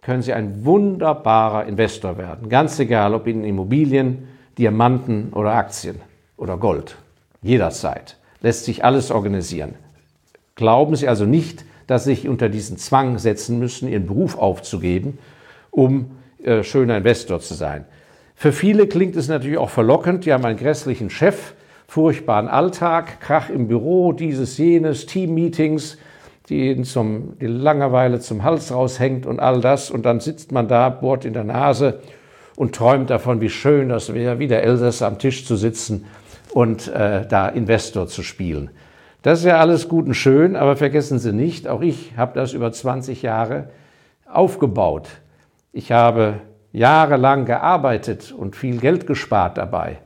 können 0.01 0.21
sie 0.21 0.33
ein 0.33 0.65
wunderbarer 0.65 1.65
Investor 1.65 2.17
werden. 2.17 2.49
Ganz 2.49 2.79
egal, 2.79 3.13
ob 3.13 3.27
in 3.27 3.43
Immobilien, 3.43 4.27
Diamanten 4.57 5.31
oder 5.33 5.53
Aktien 5.53 6.01
oder 6.37 6.57
Gold. 6.57 6.97
Jederzeit 7.41 8.17
lässt 8.41 8.65
sich 8.65 8.83
alles 8.83 9.11
organisieren. 9.11 9.75
Glauben 10.55 10.95
Sie 10.95 11.07
also 11.07 11.25
nicht, 11.25 11.65
dass 11.87 12.03
sie 12.03 12.15
sich 12.15 12.27
unter 12.27 12.49
diesen 12.49 12.77
Zwang 12.77 13.17
setzen 13.17 13.59
müssen, 13.59 13.87
ihren 13.87 14.05
Beruf 14.05 14.37
aufzugeben, 14.37 15.17
um 15.71 16.11
äh, 16.43 16.63
schöner 16.63 16.97
Investor 16.97 17.39
zu 17.39 17.53
sein. 17.53 17.85
Für 18.35 18.51
viele 18.51 18.87
klingt 18.87 19.15
es 19.15 19.27
natürlich 19.27 19.57
auch 19.57 19.69
verlockend, 19.69 20.25
die 20.25 20.33
haben 20.33 20.45
einen 20.45 20.57
grässlichen 20.57 21.09
Chef, 21.09 21.53
furchtbaren 21.93 22.47
Alltag, 22.47 23.21
Krach 23.21 23.51
im 23.51 23.67
Büro, 23.67 24.13
dieses, 24.13 24.57
jenes, 24.57 25.05
Teammeetings, 25.05 25.99
die 26.49 26.71
ihnen 26.71 26.85
zum, 26.85 27.37
die 27.39 27.45
Langeweile 27.45 28.19
zum 28.19 28.43
Hals 28.43 28.71
raushängt 28.73 29.27
und 29.27 29.39
all 29.39 29.61
das. 29.61 29.91
Und 29.91 30.03
dann 30.03 30.19
sitzt 30.19 30.51
man 30.51 30.67
da, 30.67 30.89
bohrt 30.89 31.23
in 31.23 31.33
der 31.33 31.43
Nase 31.43 31.99
und 32.55 32.73
träumt 32.73 33.11
davon, 33.11 33.41
wie 33.41 33.49
schön 33.51 33.89
das 33.89 34.11
wäre, 34.11 34.39
wie 34.39 34.47
der 34.47 34.63
Elsässer 34.63 35.05
am 35.05 35.19
Tisch 35.19 35.45
zu 35.45 35.55
sitzen 35.55 36.05
und 36.51 36.87
äh, 36.87 37.27
da 37.27 37.47
Investor 37.47 38.07
zu 38.07 38.23
spielen. 38.23 38.71
Das 39.21 39.41
ist 39.41 39.45
ja 39.45 39.59
alles 39.59 39.87
gut 39.87 40.07
und 40.07 40.15
schön, 40.15 40.55
aber 40.55 40.75
vergessen 40.75 41.19
Sie 41.19 41.31
nicht, 41.31 41.67
auch 41.67 41.81
ich 41.81 42.17
habe 42.17 42.33
das 42.33 42.53
über 42.53 42.71
20 42.71 43.21
Jahre 43.21 43.69
aufgebaut. 44.25 45.09
Ich 45.71 45.91
habe 45.91 46.39
jahrelang 46.71 47.45
gearbeitet 47.45 48.33
und 48.35 48.55
viel 48.55 48.79
Geld 48.79 49.05
gespart 49.05 49.59
dabei, 49.59 49.99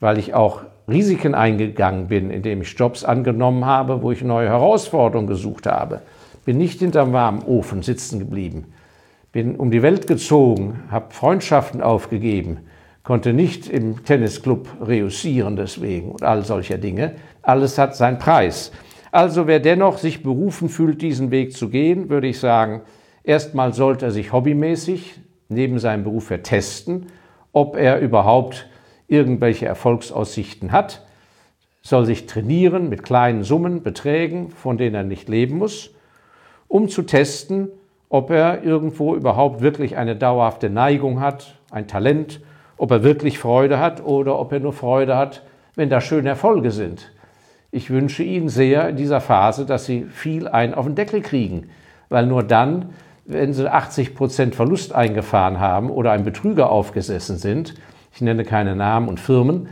weil 0.00 0.18
ich 0.18 0.34
auch 0.34 0.62
Risiken 0.88 1.34
eingegangen 1.34 2.08
bin, 2.08 2.30
indem 2.30 2.62
ich 2.62 2.74
Jobs 2.78 3.04
angenommen 3.04 3.66
habe, 3.66 4.02
wo 4.02 4.10
ich 4.10 4.22
neue 4.22 4.48
Herausforderungen 4.48 5.28
gesucht 5.28 5.66
habe. 5.66 6.00
Bin 6.44 6.56
nicht 6.56 6.78
hinterm 6.78 7.12
warmen 7.12 7.42
Ofen 7.42 7.82
sitzen 7.82 8.18
geblieben, 8.18 8.72
bin 9.32 9.56
um 9.56 9.70
die 9.70 9.82
Welt 9.82 10.06
gezogen, 10.06 10.84
habe 10.90 11.12
Freundschaften 11.12 11.82
aufgegeben, 11.82 12.60
konnte 13.02 13.34
nicht 13.34 13.68
im 13.68 14.04
Tennisclub 14.04 14.68
reüssieren 14.80 15.56
deswegen 15.56 16.10
und 16.12 16.22
all 16.22 16.44
solcher 16.44 16.78
Dinge. 16.78 17.16
Alles 17.42 17.76
hat 17.76 17.94
seinen 17.94 18.18
Preis. 18.18 18.72
Also 19.12 19.46
wer 19.46 19.60
dennoch 19.60 19.98
sich 19.98 20.22
berufen 20.22 20.68
fühlt, 20.68 21.02
diesen 21.02 21.30
Weg 21.30 21.56
zu 21.56 21.68
gehen, 21.68 22.08
würde 22.08 22.28
ich 22.28 22.38
sagen, 22.38 22.82
erstmal 23.24 23.74
sollte 23.74 24.06
er 24.06 24.10
sich 24.10 24.32
hobbymäßig 24.32 25.20
neben 25.48 25.78
seinem 25.78 26.04
Beruf 26.04 26.32
testen, 26.42 27.06
ob 27.52 27.76
er 27.76 28.00
überhaupt 28.00 28.68
irgendwelche 29.08 29.66
Erfolgsaussichten 29.66 30.70
hat, 30.70 31.04
soll 31.82 32.04
sich 32.04 32.26
trainieren 32.26 32.88
mit 32.88 33.02
kleinen 33.02 33.42
Summen, 33.42 33.82
Beträgen, 33.82 34.50
von 34.50 34.76
denen 34.76 34.94
er 34.94 35.04
nicht 35.04 35.28
leben 35.28 35.58
muss, 35.58 35.90
um 36.68 36.88
zu 36.88 37.02
testen, 37.02 37.68
ob 38.10 38.30
er 38.30 38.62
irgendwo 38.62 39.14
überhaupt 39.14 39.60
wirklich 39.60 39.96
eine 39.96 40.16
dauerhafte 40.16 40.70
Neigung 40.70 41.20
hat, 41.20 41.54
ein 41.70 41.88
Talent, 41.88 42.40
ob 42.76 42.90
er 42.90 43.02
wirklich 43.02 43.38
Freude 43.38 43.78
hat 43.78 44.04
oder 44.04 44.38
ob 44.38 44.52
er 44.52 44.60
nur 44.60 44.72
Freude 44.72 45.16
hat, 45.16 45.42
wenn 45.74 45.90
da 45.90 46.00
schöne 46.00 46.28
Erfolge 46.28 46.70
sind. 46.70 47.10
Ich 47.70 47.90
wünsche 47.90 48.22
Ihnen 48.22 48.48
sehr 48.48 48.88
in 48.88 48.96
dieser 48.96 49.20
Phase, 49.20 49.66
dass 49.66 49.84
Sie 49.84 50.04
viel 50.04 50.48
ein 50.48 50.74
auf 50.74 50.86
den 50.86 50.94
Deckel 50.94 51.20
kriegen, 51.20 51.68
weil 52.08 52.26
nur 52.26 52.42
dann, 52.42 52.90
wenn 53.26 53.52
Sie 53.52 53.70
80 53.70 54.14
Prozent 54.14 54.54
Verlust 54.54 54.94
eingefahren 54.94 55.60
haben 55.60 55.90
oder 55.90 56.12
ein 56.12 56.24
Betrüger 56.24 56.70
aufgesessen 56.70 57.36
sind, 57.36 57.74
ich 58.12 58.20
nenne 58.20 58.44
keine 58.44 58.74
Namen 58.76 59.08
und 59.08 59.20
Firmen, 59.20 59.68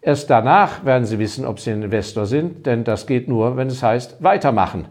erst 0.00 0.30
danach 0.30 0.84
werden 0.84 1.04
Sie 1.04 1.18
wissen, 1.18 1.44
ob 1.44 1.60
Sie 1.60 1.70
ein 1.70 1.82
Investor 1.82 2.26
sind, 2.26 2.66
denn 2.66 2.84
das 2.84 3.06
geht 3.06 3.28
nur, 3.28 3.56
wenn 3.56 3.68
es 3.68 3.82
heißt, 3.82 4.22
weitermachen. 4.22 4.86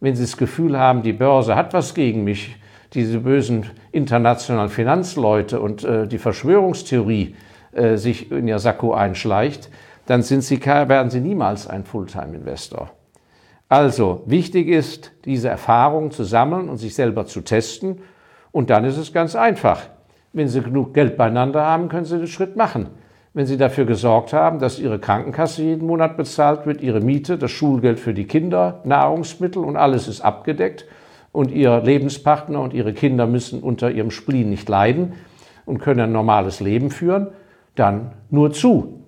Wenn 0.00 0.16
Sie 0.16 0.22
das 0.22 0.36
Gefühl 0.36 0.78
haben, 0.78 1.02
die 1.02 1.12
Börse 1.12 1.56
hat 1.56 1.72
was 1.72 1.94
gegen 1.94 2.24
mich, 2.24 2.56
diese 2.94 3.20
bösen 3.20 3.66
internationalen 3.90 4.68
Finanzleute 4.68 5.60
und 5.60 5.84
äh, 5.84 6.06
die 6.06 6.18
Verschwörungstheorie 6.18 7.34
äh, 7.72 7.96
sich 7.96 8.30
in 8.30 8.48
ihr 8.48 8.58
Sakko 8.58 8.92
einschleicht, 8.92 9.70
dann 10.06 10.22
sind 10.22 10.42
sie, 10.42 10.64
werden 10.64 11.10
sie 11.10 11.20
niemals 11.20 11.66
ein 11.66 11.84
Fulltime-Investor. 11.84 12.90
Also 13.68 14.22
wichtig 14.26 14.68
ist, 14.68 15.12
diese 15.24 15.48
Erfahrung 15.48 16.10
zu 16.10 16.24
sammeln 16.24 16.68
und 16.68 16.76
sich 16.76 16.94
selber 16.94 17.24
zu 17.24 17.40
testen. 17.40 18.02
Und 18.50 18.68
dann 18.68 18.84
ist 18.84 18.98
es 18.98 19.14
ganz 19.14 19.34
einfach. 19.34 19.88
Wenn 20.32 20.48
Sie 20.48 20.62
genug 20.62 20.94
Geld 20.94 21.16
beieinander 21.16 21.64
haben, 21.64 21.88
können 21.88 22.04
Sie 22.04 22.18
den 22.18 22.26
Schritt 22.26 22.56
machen. 22.56 22.88
wenn 23.34 23.46
Sie 23.46 23.56
dafür 23.56 23.86
gesorgt 23.86 24.34
haben, 24.34 24.58
dass 24.58 24.78
Ihre 24.78 24.98
Krankenkasse 24.98 25.62
jeden 25.62 25.86
Monat 25.86 26.16
bezahlt 26.18 26.66
wird, 26.66 26.82
Ihre 26.82 27.00
Miete, 27.00 27.38
das 27.38 27.50
Schulgeld 27.50 27.98
für 27.98 28.12
die 28.12 28.26
Kinder, 28.26 28.80
Nahrungsmittel 28.84 29.64
und 29.64 29.76
alles 29.76 30.06
ist 30.06 30.20
abgedeckt 30.20 30.84
und 31.32 31.50
Ihr 31.50 31.80
Lebenspartner 31.80 32.60
und 32.60 32.74
Ihre 32.74 32.92
Kinder 32.92 33.26
müssen 33.26 33.62
unter 33.62 33.90
Ihrem 33.90 34.10
Spleen 34.10 34.50
nicht 34.50 34.68
leiden 34.68 35.14
und 35.64 35.78
können 35.78 36.00
ein 36.00 36.12
normales 36.12 36.60
Leben 36.60 36.90
führen, 36.90 37.28
dann 37.74 38.12
nur 38.28 38.52
zu. 38.52 38.98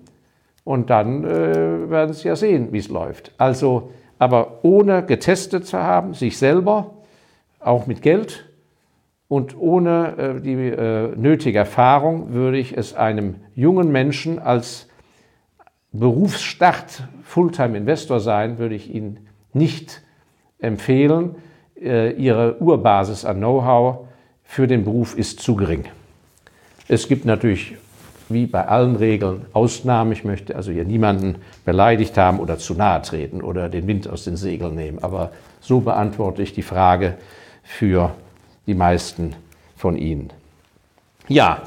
Und 0.63 0.89
dann 0.89 1.23
äh, 1.23 1.89
werden 1.91 2.13
Sie 2.13 2.27
ja 2.27 2.35
sehen, 2.35 2.69
wie 2.71 2.79
es 2.79 2.89
läuft. 2.89 3.31
Also, 3.37 3.91
aber 4.17 4.63
ohne 4.63 5.03
getestet 5.03 5.67
zu 5.67 5.77
haben, 5.77 6.15
sich 6.15 6.39
selber, 6.39 6.95
auch 7.59 7.85
mit 7.85 8.01
Geld 8.01 8.44
und 9.35 9.57
ohne 9.57 10.37
äh, 10.37 10.41
die 10.41 10.53
äh, 10.53 11.13
nötige 11.17 11.57
Erfahrung, 11.59 12.31
würde 12.31 12.57
ich 12.57 12.77
es 12.77 12.93
einem 12.93 13.35
jungen 13.53 13.91
Menschen 13.91 14.39
als 14.39 14.87
Berufsstart 15.91 17.03
Fulltime-Investor 17.23 18.21
sein, 18.21 18.59
würde 18.59 18.75
ich 18.75 18.95
Ihnen 18.95 19.27
nicht 19.51 20.01
empfehlen. 20.59 21.35
Äh, 21.77 22.13
Ihre 22.13 22.55
Urbasis 22.61 23.25
an 23.25 23.39
Know-how 23.39 24.07
für 24.45 24.67
den 24.67 24.85
Beruf 24.85 25.17
ist 25.17 25.41
zu 25.41 25.57
gering. 25.57 25.83
Es 26.87 27.09
gibt 27.09 27.25
natürlich 27.25 27.75
wie 28.29 28.45
bei 28.45 28.65
allen 28.65 28.95
Regeln 28.95 29.47
Ausnahmen. 29.51 30.13
Ich 30.13 30.23
möchte 30.23 30.55
also 30.55 30.71
hier 30.71 30.85
niemanden 30.85 31.39
beleidigt 31.65 32.17
haben 32.17 32.39
oder 32.39 32.57
zu 32.57 32.73
nahe 32.73 33.01
treten 33.01 33.41
oder 33.41 33.67
den 33.67 33.85
Wind 33.85 34.07
aus 34.07 34.23
den 34.23 34.37
Segeln 34.37 34.75
nehmen. 34.75 34.99
Aber 35.03 35.31
so 35.59 35.81
beantworte 35.81 36.41
ich 36.41 36.53
die 36.53 36.61
Frage 36.61 37.15
für 37.63 38.15
die 38.67 38.73
meisten 38.73 39.35
von 39.75 39.97
Ihnen. 39.97 40.31
Ja, 41.27 41.63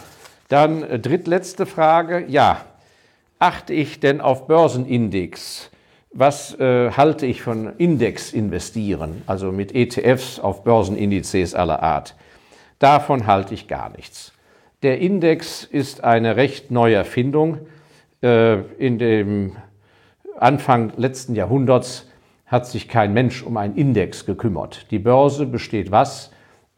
dann 0.49 0.83
äh, 0.83 0.99
drittletzte 0.99 1.67
Frage. 1.67 2.25
Ja, 2.29 2.65
achte 3.39 3.73
ich 3.73 4.01
denn 4.01 4.21
auf 4.21 4.47
Börsenindex? 4.47 5.71
Was 6.13 6.59
äh, 6.59 6.91
halte 6.93 7.27
ich 7.27 7.43
von 7.43 7.77
Index 7.77 8.33
investieren, 8.33 9.23
also 9.27 9.53
mit 9.53 9.75
ETFs 9.75 10.41
auf 10.41 10.65
Börsenindizes 10.65 11.55
aller 11.55 11.83
Art? 11.83 12.15
Davon 12.79 13.27
halte 13.27 13.55
ich 13.55 13.69
gar 13.69 13.91
nichts. 13.91 14.33
Der 14.83 15.01
Index 15.01 15.65
ist 15.65 16.05
eine 16.05 16.37
recht 16.37 16.71
neue 16.71 16.95
Erfindung. 16.95 17.59
Äh, 18.23 18.61
in 18.79 18.99
dem 18.99 19.57
Anfang 20.39 20.93
letzten 20.97 21.35
Jahrhunderts 21.35 22.07
hat 22.47 22.67
sich 22.67 22.89
kein 22.89 23.13
Mensch 23.13 23.43
um 23.43 23.57
einen 23.57 23.77
Index 23.77 24.25
gekümmert. 24.25 24.91
Die 24.91 24.99
Börse 24.99 25.47
besteht 25.47 25.91
was? 25.91 26.31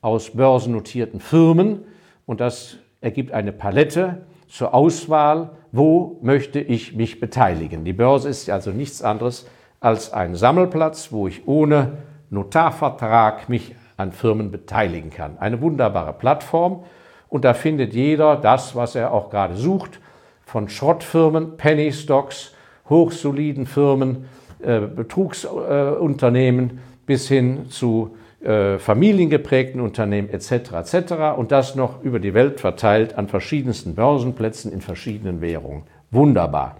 Aus 0.02 0.30
börsennotierten 0.30 1.20
Firmen 1.20 1.84
und 2.26 2.40
das 2.40 2.76
ergibt 3.00 3.32
eine 3.32 3.52
Palette 3.52 4.22
zur 4.48 4.74
Auswahl, 4.74 5.50
wo 5.72 6.18
möchte 6.22 6.58
ich 6.58 6.96
mich 6.96 7.20
beteiligen. 7.20 7.84
Die 7.84 7.92
Börse 7.92 8.28
ist 8.28 8.50
also 8.50 8.70
nichts 8.70 9.02
anderes 9.02 9.46
als 9.78 10.12
ein 10.12 10.34
Sammelplatz, 10.34 11.12
wo 11.12 11.28
ich 11.28 11.46
ohne 11.46 11.98
Notarvertrag 12.30 13.48
mich 13.48 13.74
an 13.96 14.12
Firmen 14.12 14.50
beteiligen 14.50 15.10
kann. 15.10 15.38
Eine 15.38 15.60
wunderbare 15.60 16.12
Plattform 16.12 16.84
und 17.28 17.44
da 17.44 17.54
findet 17.54 17.94
jeder 17.94 18.36
das, 18.36 18.74
was 18.74 18.94
er 18.94 19.12
auch 19.12 19.30
gerade 19.30 19.56
sucht, 19.56 20.00
von 20.44 20.68
Schrottfirmen, 20.68 21.56
Penny 21.56 21.92
Stocks, 21.92 22.52
hochsoliden 22.88 23.66
Firmen, 23.66 24.24
äh, 24.60 24.80
Betrugsunternehmen 24.80 26.80
bis 27.06 27.28
hin 27.28 27.70
zu 27.70 28.16
äh, 28.40 28.78
familiengeprägten 28.78 29.80
Unternehmen 29.80 30.30
etc. 30.30 30.72
etc. 30.72 31.12
Und 31.36 31.52
das 31.52 31.74
noch 31.74 32.02
über 32.02 32.18
die 32.18 32.32
Welt 32.32 32.58
verteilt 32.58 33.18
an 33.18 33.28
verschiedensten 33.28 33.94
Börsenplätzen 33.94 34.72
in 34.72 34.80
verschiedenen 34.80 35.40
Währungen. 35.40 35.82
Wunderbar. 36.10 36.76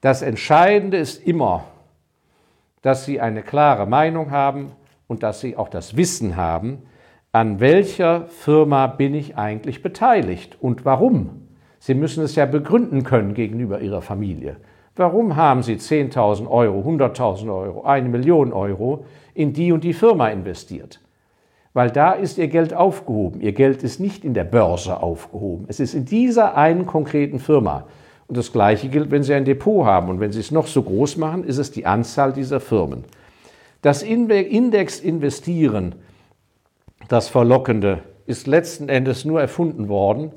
Das 0.00 0.20
Entscheidende 0.20 0.98
ist 0.98 1.26
immer, 1.26 1.64
dass 2.82 3.06
Sie 3.06 3.20
eine 3.20 3.42
klare 3.42 3.86
Meinung 3.86 4.30
haben 4.30 4.72
und 5.06 5.22
dass 5.22 5.40
Sie 5.40 5.56
auch 5.56 5.70
das 5.70 5.96
Wissen 5.96 6.36
haben, 6.36 6.82
an 7.32 7.58
welcher 7.58 8.26
Firma 8.26 8.86
bin 8.86 9.14
ich 9.14 9.36
eigentlich 9.38 9.82
beteiligt 9.82 10.58
und 10.60 10.84
warum. 10.84 11.48
Sie 11.78 11.94
müssen 11.94 12.22
es 12.22 12.36
ja 12.36 12.44
begründen 12.44 13.02
können 13.02 13.32
gegenüber 13.32 13.80
Ihrer 13.80 14.02
Familie. 14.02 14.56
Warum 14.96 15.36
haben 15.36 15.62
Sie 15.62 15.74
10.000 15.74 16.48
Euro, 16.48 16.80
100.000 16.88 17.52
Euro, 17.52 17.82
eine 17.82 18.08
Million 18.08 18.52
Euro 18.52 19.04
in 19.34 19.52
die 19.52 19.72
und 19.72 19.82
die 19.82 19.92
Firma 19.92 20.28
investiert? 20.28 21.00
Weil 21.72 21.90
da 21.90 22.12
ist 22.12 22.38
Ihr 22.38 22.48
Geld 22.48 22.72
aufgehoben. 22.72 23.40
Ihr 23.40 23.52
Geld 23.52 23.82
ist 23.82 23.98
nicht 23.98 24.24
in 24.24 24.34
der 24.34 24.44
Börse 24.44 25.02
aufgehoben. 25.02 25.64
Es 25.68 25.80
ist 25.80 25.94
in 25.94 26.04
dieser 26.04 26.56
einen 26.56 26.86
konkreten 26.86 27.40
Firma. 27.40 27.86
Und 28.28 28.36
das 28.36 28.52
Gleiche 28.52 28.88
gilt, 28.88 29.10
wenn 29.10 29.24
Sie 29.24 29.34
ein 29.34 29.44
Depot 29.44 29.84
haben. 29.84 30.08
Und 30.08 30.20
wenn 30.20 30.30
Sie 30.30 30.40
es 30.40 30.52
noch 30.52 30.68
so 30.68 30.82
groß 30.82 31.16
machen, 31.16 31.42
ist 31.42 31.58
es 31.58 31.72
die 31.72 31.86
Anzahl 31.86 32.32
dieser 32.32 32.60
Firmen. 32.60 33.04
Das 33.82 34.02
Index 34.02 35.00
investieren 35.00 35.96
das 37.08 37.28
Verlockende 37.28 38.00
ist 38.26 38.46
letzten 38.46 38.88
Endes 38.88 39.24
nur 39.24 39.40
erfunden 39.40 39.88
worden, 39.88 40.32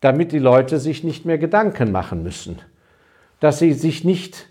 damit 0.00 0.32
die 0.32 0.38
Leute 0.38 0.78
sich 0.78 1.02
nicht 1.02 1.24
mehr 1.24 1.38
Gedanken 1.38 1.90
machen 1.90 2.22
müssen, 2.22 2.60
dass 3.42 3.58
sie 3.58 3.72
sich 3.72 4.04
nicht 4.04 4.46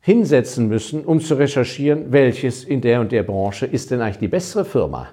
hinsetzen 0.00 0.68
müssen, 0.68 1.04
um 1.04 1.20
zu 1.20 1.34
recherchieren, 1.34 2.12
welches 2.12 2.62
in 2.62 2.80
der 2.80 3.00
und 3.00 3.10
der 3.10 3.24
Branche 3.24 3.66
ist 3.66 3.90
denn 3.90 4.00
eigentlich 4.00 4.18
die 4.18 4.28
bessere 4.28 4.64
Firma. 4.64 5.08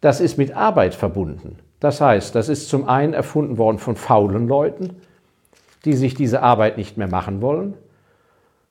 Das 0.00 0.20
ist 0.20 0.38
mit 0.38 0.54
Arbeit 0.54 0.94
verbunden. 0.94 1.58
Das 1.80 2.00
heißt, 2.00 2.36
das 2.36 2.48
ist 2.48 2.68
zum 2.68 2.88
einen 2.88 3.14
erfunden 3.14 3.58
worden 3.58 3.80
von 3.80 3.96
faulen 3.96 4.46
Leuten, 4.46 5.00
die 5.84 5.94
sich 5.94 6.14
diese 6.14 6.40
Arbeit 6.40 6.76
nicht 6.76 6.96
mehr 6.96 7.08
machen 7.08 7.42
wollen, 7.42 7.74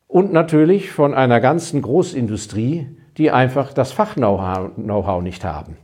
und 0.07 0.31
natürlich 0.31 0.89
von 0.89 1.13
einer 1.13 1.41
ganzen 1.41 1.81
Großindustrie, 1.81 2.87
die 3.17 3.29
einfach 3.29 3.73
das 3.73 3.91
Fach-Know-how 3.91 5.21
nicht 5.21 5.43
haben. 5.43 5.75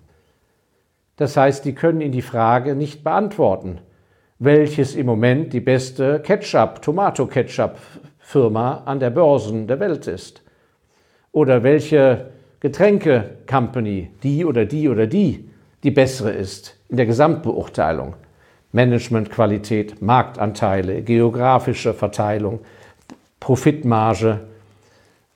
Das 1.18 1.36
heißt, 1.36 1.66
die 1.66 1.76
können 1.76 2.00
Ihnen 2.00 2.14
die 2.14 2.22
Frage 2.22 2.74
nicht 2.74 3.04
beantworten, 3.04 3.82
welches 4.40 4.96
im 4.96 5.06
Moment 5.06 5.54
die 5.54 5.62
beste 5.62 6.20
Ketchup, 6.20 6.82
Tomato-Ketchup-Firma 6.82 8.84
an 8.86 9.00
der 9.00 9.10
Börsen 9.10 9.68
der 9.68 9.80
Welt 9.80 10.08
ist. 10.08 10.42
Oder 11.32 11.64
welche 11.64 12.32
Getränke-Company, 12.60 14.12
die 14.24 14.46
oder 14.46 14.66
die 14.66 14.90
oder 14.90 15.08
die, 15.08 15.50
die 15.84 15.92
bessere 15.92 16.32
ist 16.32 16.78
in 16.90 16.98
der 16.98 17.06
Gesamtbeurteilung. 17.06 18.16
Managementqualität, 18.72 20.02
Marktanteile, 20.02 21.02
geografische 21.02 21.94
Verteilung, 21.94 22.60
Profitmarge, 23.40 24.42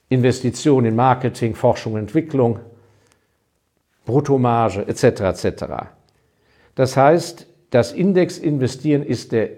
Investitionen 0.10 0.88
in 0.88 0.96
Marketing, 0.96 1.56
Forschung, 1.56 1.96
Entwicklung, 1.96 2.60
Bruttomarge 4.06 4.86
etc. 4.88 5.22
etc. 5.22 5.66
Das 6.76 6.98
heißt, 6.98 7.49
das 7.70 7.92
Indexinvestieren 7.92 9.04
ist 9.04 9.32
der, 9.32 9.50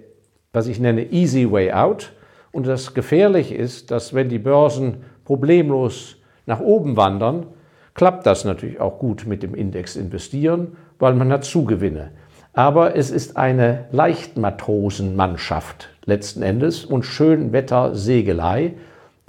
was 0.53 0.67
ich 0.67 0.79
nenne, 0.79 1.11
easy 1.11 1.49
way 1.49 1.71
out. 1.71 2.13
Und 2.51 2.67
das 2.67 2.93
Gefährliche 2.93 3.55
ist, 3.55 3.91
dass 3.91 4.13
wenn 4.13 4.29
die 4.29 4.39
Börsen 4.39 5.05
problemlos 5.23 6.17
nach 6.45 6.59
oben 6.59 6.97
wandern, 6.97 7.45
klappt 7.93 8.25
das 8.25 8.43
natürlich 8.45 8.79
auch 8.79 8.99
gut 8.99 9.25
mit 9.25 9.43
dem 9.43 9.55
Index 9.55 9.95
investieren, 9.95 10.75
weil 10.99 11.13
man 11.13 11.31
hat 11.31 11.45
Zugewinne. 11.45 12.11
Aber 12.53 12.95
es 12.97 13.11
ist 13.11 13.37
eine 13.37 13.85
Leichtmatrosenmannschaft 13.91 15.89
letzten 16.05 16.43
Endes 16.43 16.83
und 16.83 17.03
Schönwettersegelei. 17.03 18.73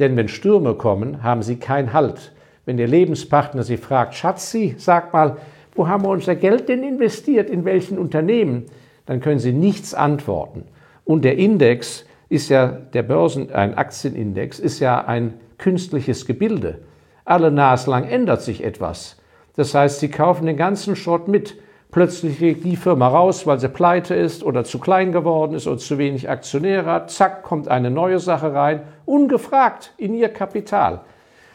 Denn 0.01 0.17
wenn 0.17 0.29
Stürme 0.29 0.75
kommen, 0.75 1.23
haben 1.23 1.43
sie 1.43 1.57
keinen 1.57 1.93
Halt. 1.93 2.33
Wenn 2.65 2.77
der 2.77 2.89
Lebenspartner 2.89 3.63
sie 3.63 3.77
fragt, 3.77 4.15
Schatzi, 4.15 4.75
sag 4.79 5.13
mal, 5.13 5.37
wo 5.75 5.89
haben 5.89 6.05
wir 6.05 6.11
unser 6.11 6.35
Geld 6.35 6.69
denn 6.69 6.83
investiert, 6.83 7.51
in 7.51 7.65
welchen 7.65 7.99
Unternehmen, 7.99 8.67
dann 9.07 9.21
können 9.21 9.39
sie 9.39 9.53
nichts 9.53 9.95
antworten. 9.95 10.65
Und 11.05 11.25
der 11.25 11.37
Index 11.39 12.05
ist 12.29 12.49
ja, 12.49 12.67
der 12.67 13.03
Börsen, 13.03 13.53
ein 13.53 13.77
Aktienindex, 13.77 14.59
ist 14.59 14.81
ja 14.81 15.05
ein 15.05 15.35
künstliches 15.59 16.27
Gebilde. 16.27 16.79
Alle 17.25 17.51
naslang 17.51 18.05
ändert 18.05 18.43
sich 18.43 18.65
etwas. 18.65 19.17
Das 19.57 19.75
heißt, 19.75 20.01
sie 20.01 20.11
kaufen 20.11 20.47
den 20.47 20.57
ganzen 20.57 20.97
Schrott 20.97 21.29
mit. 21.29 21.57
Plötzlich 21.91 22.39
geht 22.39 22.65
die 22.65 22.77
Firma 22.77 23.09
raus, 23.09 23.47
weil 23.47 23.61
sie 23.61 23.69
pleite 23.69 24.15
ist 24.15 24.43
oder 24.43 24.65
zu 24.65 24.79
klein 24.79 25.13
geworden 25.13 25.55
ist 25.55 25.67
oder 25.67 25.77
zu 25.77 25.99
wenig 25.99 26.31
Aktionäre 26.31 26.91
hat. 26.91 27.11
Zack, 27.11 27.43
kommt 27.43 27.69
eine 27.69 27.91
neue 27.91 28.19
Sache 28.19 28.55
rein, 28.55 28.83
ungefragt 29.05 29.93
in 29.99 30.15
ihr 30.15 30.31
Kapital. 30.31 31.03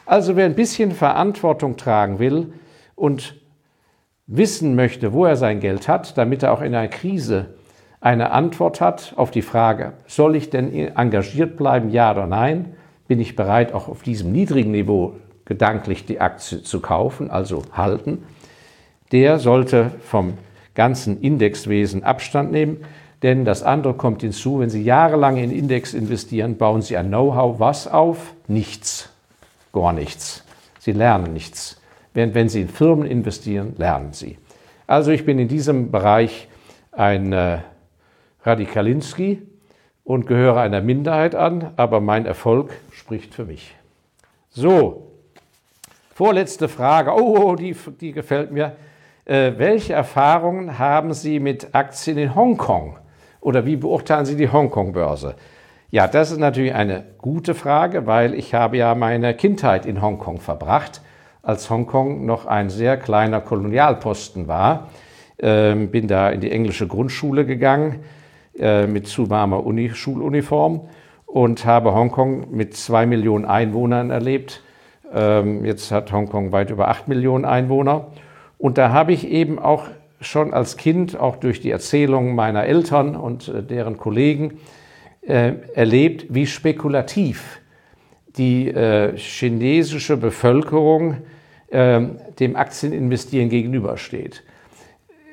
Also 0.06 0.36
wer 0.36 0.46
ein 0.46 0.56
bisschen 0.56 0.92
Verantwortung 0.92 1.76
tragen 1.76 2.20
will 2.20 2.54
und 2.96 3.36
wissen 4.28 4.76
möchte, 4.76 5.14
wo 5.14 5.26
er 5.26 5.38
sein 5.38 5.60
Geld 5.60 5.88
hat, 5.88 6.18
damit 6.18 6.44
er 6.44 6.54
auch 6.54 6.62
in 6.62 6.76
einer 6.76 6.90
Krise 6.90 7.48
eine 8.00 8.32
Antwort 8.32 8.80
hat 8.82 9.14
auf 9.16 9.32
die 9.32 9.42
Frage, 9.42 9.94
soll 10.06 10.36
ich 10.36 10.50
denn 10.50 10.74
engagiert 10.96 11.58
bleiben, 11.58 11.90
ja 11.90 12.12
oder 12.12 12.28
nein, 12.28 12.76
bin 13.08 13.20
ich 13.20 13.36
bereit, 13.36 13.74
auch 13.74 13.88
auf 13.88 14.04
diesem 14.04 14.32
niedrigen 14.32 14.72
Niveau 14.72 15.16
gedanklich 15.46 16.06
die 16.06 16.20
Aktie 16.20 16.62
zu 16.62 16.82
kaufen, 16.82 17.32
also 17.32 17.64
halten, 17.72 18.24
der 19.12 19.40
sollte 19.40 19.92
vom 20.02 20.34
ganzen 20.76 21.22
Indexwesen 21.22 22.04
Abstand 22.04 22.52
nehmen. 22.52 22.78
denn 23.24 23.46
das 23.46 23.64
andere 23.64 23.96
kommt 23.96 24.22
hinzu, 24.22 24.60
wenn 24.60 24.70
Sie 24.70 24.84
jahrelang 24.84 25.38
in 25.38 25.50
Index 25.50 25.96
investieren, 25.96 26.58
bauen 26.58 26.84
Sie 26.84 26.98
ein 26.98 27.08
Know-how 27.08 27.60
was 27.60 27.88
auf? 27.88 28.34
Nichts. 28.48 29.10
Gar 29.74 29.94
nichts. 29.94 30.44
Sie 30.80 30.92
lernen 30.92 31.34
nichts. 31.34 31.77
Während 32.18 32.34
wenn 32.34 32.50
Sie 32.50 32.62
in 32.62 32.68
Firmen 32.68 33.06
investieren, 33.06 33.76
lernen 33.78 34.12
Sie. 34.12 34.40
Also 34.88 35.12
ich 35.12 35.24
bin 35.24 35.38
in 35.38 35.48
diesem 35.48 35.92
Bereich 35.92 36.48
ein 36.92 37.32
äh, 37.32 37.60
Radikalinski 38.42 39.44
und 40.04 40.26
gehöre 40.26 40.60
einer 40.60 40.82
Minderheit 40.82 41.36
an, 41.36 41.74
aber 41.76 42.02
mein 42.02 42.26
Erfolg 42.26 42.72
spricht 42.92 43.36
für 43.36 43.46
mich. 43.46 43.76
So, 44.50 45.12
vorletzte 46.12 46.68
Frage. 46.68 47.12
Oh, 47.14 47.38
oh 47.38 47.56
die, 47.56 47.76
die 48.02 48.14
gefällt 48.14 48.52
mir. 48.52 48.76
Äh, 49.26 49.52
welche 49.58 49.94
Erfahrungen 49.94 50.80
haben 50.80 51.14
Sie 51.14 51.40
mit 51.40 51.76
Aktien 51.76 52.18
in 52.18 52.34
Hongkong? 52.34 52.98
Oder 53.42 53.68
wie 53.68 53.76
beurteilen 53.76 54.26
Sie 54.26 54.36
die 54.36 54.52
Hongkong-Börse? 54.52 55.36
Ja, 55.92 56.08
das 56.08 56.32
ist 56.32 56.40
natürlich 56.40 56.74
eine 56.74 57.04
gute 57.20 57.54
Frage, 57.54 58.08
weil 58.08 58.34
ich 58.34 58.56
habe 58.56 58.78
ja 58.78 58.96
meine 58.96 59.36
Kindheit 59.36 59.86
in 59.86 60.02
Hongkong 60.02 60.40
verbracht, 60.40 61.02
als 61.48 61.70
Hongkong 61.70 62.26
noch 62.26 62.46
ein 62.46 62.70
sehr 62.70 62.98
kleiner 62.98 63.40
Kolonialposten 63.40 64.50
war. 64.50 64.90
Ähm, 65.40 65.90
bin 65.92 66.08
da 66.08 66.30
in 66.30 66.42
die 66.42 66.52
englische 66.52 66.88
Grundschule 66.88 67.46
gegangen 67.46 68.00
äh, 68.60 68.86
mit 68.86 69.08
zu 69.08 69.30
warmer 69.30 69.66
Uni 69.66 69.92
Schuluniform 69.92 70.82
und 71.26 71.66
habe 71.66 71.94
Hongkong 71.94 72.52
mit 72.52 72.76
zwei 72.76 73.06
Millionen 73.06 73.46
Einwohnern 73.46 74.10
erlebt. 74.10 74.62
Ähm, 75.14 75.64
jetzt 75.64 75.90
hat 75.90 76.12
Hongkong 76.12 76.52
weit 76.52 76.70
über 76.70 76.90
acht 76.90 77.08
Millionen 77.08 77.46
Einwohner. 77.46 78.08
Und 78.58 78.78
da 78.78 78.92
habe 78.92 79.14
ich 79.14 79.26
eben 79.30 79.58
auch 79.58 79.86
schon 80.20 80.54
als 80.54 80.76
Kind, 80.76 81.18
auch 81.18 81.38
durch 81.38 81.62
die 81.62 81.72
Erzählungen 81.72 82.36
meiner 82.36 82.66
Eltern 82.66 83.16
und 83.16 83.48
äh, 83.48 83.64
deren 83.64 83.96
Kollegen, 83.98 84.60
äh, 85.22 85.54
erlebt, 85.76 86.26
wie 86.30 86.46
spekulativ 86.46 87.62
die 88.38 88.68
äh, 88.68 89.16
chinesische 89.16 90.18
Bevölkerung 90.18 91.18
dem 91.70 92.56
Aktieninvestieren 92.56 93.50
gegenübersteht. 93.50 94.44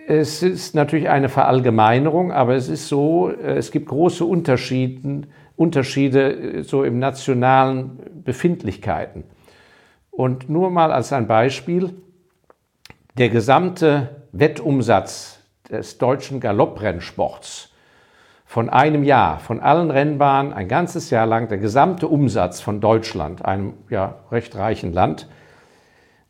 Es 0.07 0.43
ist 0.43 0.75
natürlich 0.75 1.09
eine 1.09 1.31
Verallgemeinerung, 1.31 2.31
aber 2.31 2.55
es 2.55 2.69
ist 2.69 2.89
so, 2.89 3.31
äh, 3.31 3.57
es 3.57 3.71
gibt 3.71 3.89
große 3.89 4.25
Unterschiede, 4.25 5.23
Unterschiede 5.57 6.59
äh, 6.59 6.63
so 6.63 6.85
im 6.85 6.99
nationalen 6.99 8.23
Befindlichkeiten. 8.23 9.25
Und 10.11 10.51
nur 10.51 10.71
mal 10.71 10.93
als 10.93 11.13
ein 11.13 11.27
Beispiel, 11.27 11.95
der 13.17 13.31
gesamte 13.31 14.25
Wettumsatz 14.33 15.41
des 15.71 15.97
deutschen 15.99 16.39
Galopprennsports 16.39 17.71
von 18.45 18.69
einem 18.69 19.05
Jahr, 19.05 19.39
von 19.39 19.61
allen 19.61 19.91
Rennbahnen, 19.91 20.53
ein 20.53 20.69
ganzes 20.69 21.09
Jahr 21.11 21.27
lang, 21.27 21.49
der 21.49 21.59
gesamte 21.59 22.09
Umsatz 22.09 22.61
von 22.61 22.81
Deutschland, 22.81 23.45
einem 23.45 23.75
ja 23.89 24.17
recht 24.31 24.55
reichen 24.55 24.93
Land, 24.93 25.29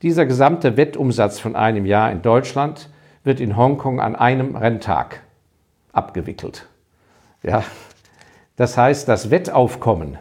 dieser 0.02 0.26
gesamte 0.26 0.76
Wettumsatz 0.76 1.38
von 1.38 1.57
einem 1.57 1.87
Jahr 1.87 2.11
in 2.12 2.22
Deutschland 2.22 2.90
wird 3.22 3.40
in 3.40 3.57
Hongkong 3.57 4.00
an 4.00 4.16
einem 4.16 4.57
Renntag 4.57 5.22
abgewickelt. 5.92 6.66
Ja, 7.42 7.64
das 8.57 8.76
heißt, 8.76 9.09
das 9.09 9.30
Wettaufkommen 9.30 10.18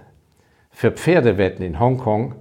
für 0.72 0.92
Pferdewetten 0.92 1.66
in 1.66 1.80
Hongkong 1.80 2.36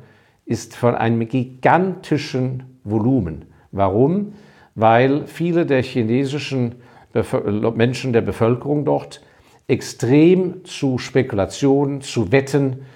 ist 0.44 0.76
von 0.76 0.94
einem 0.94 1.28
gigantischen 1.28 2.78
Volumen. 2.84 3.46
Warum? 3.70 4.34
Weil 4.74 5.26
viele 5.26 5.66
der 5.66 5.82
chinesischen 5.82 6.76
Menschen 7.74 8.12
der 8.12 8.22
Bevölkerung 8.22 8.84
dort 8.84 9.22
extrem 9.68 10.64
zu 10.64 10.98
Spekulationen, 10.98 12.00
zu 12.00 12.32
Wetten, 12.32 12.86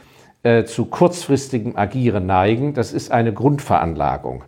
äh, 0.46 0.64
zu 0.64 0.84
kurzfristigem 0.84 1.76
Agieren 1.76 2.26
neigen. 2.26 2.72
Das 2.72 2.92
ist 2.92 3.10
eine 3.10 3.32
Grundveranlagung. 3.32 4.44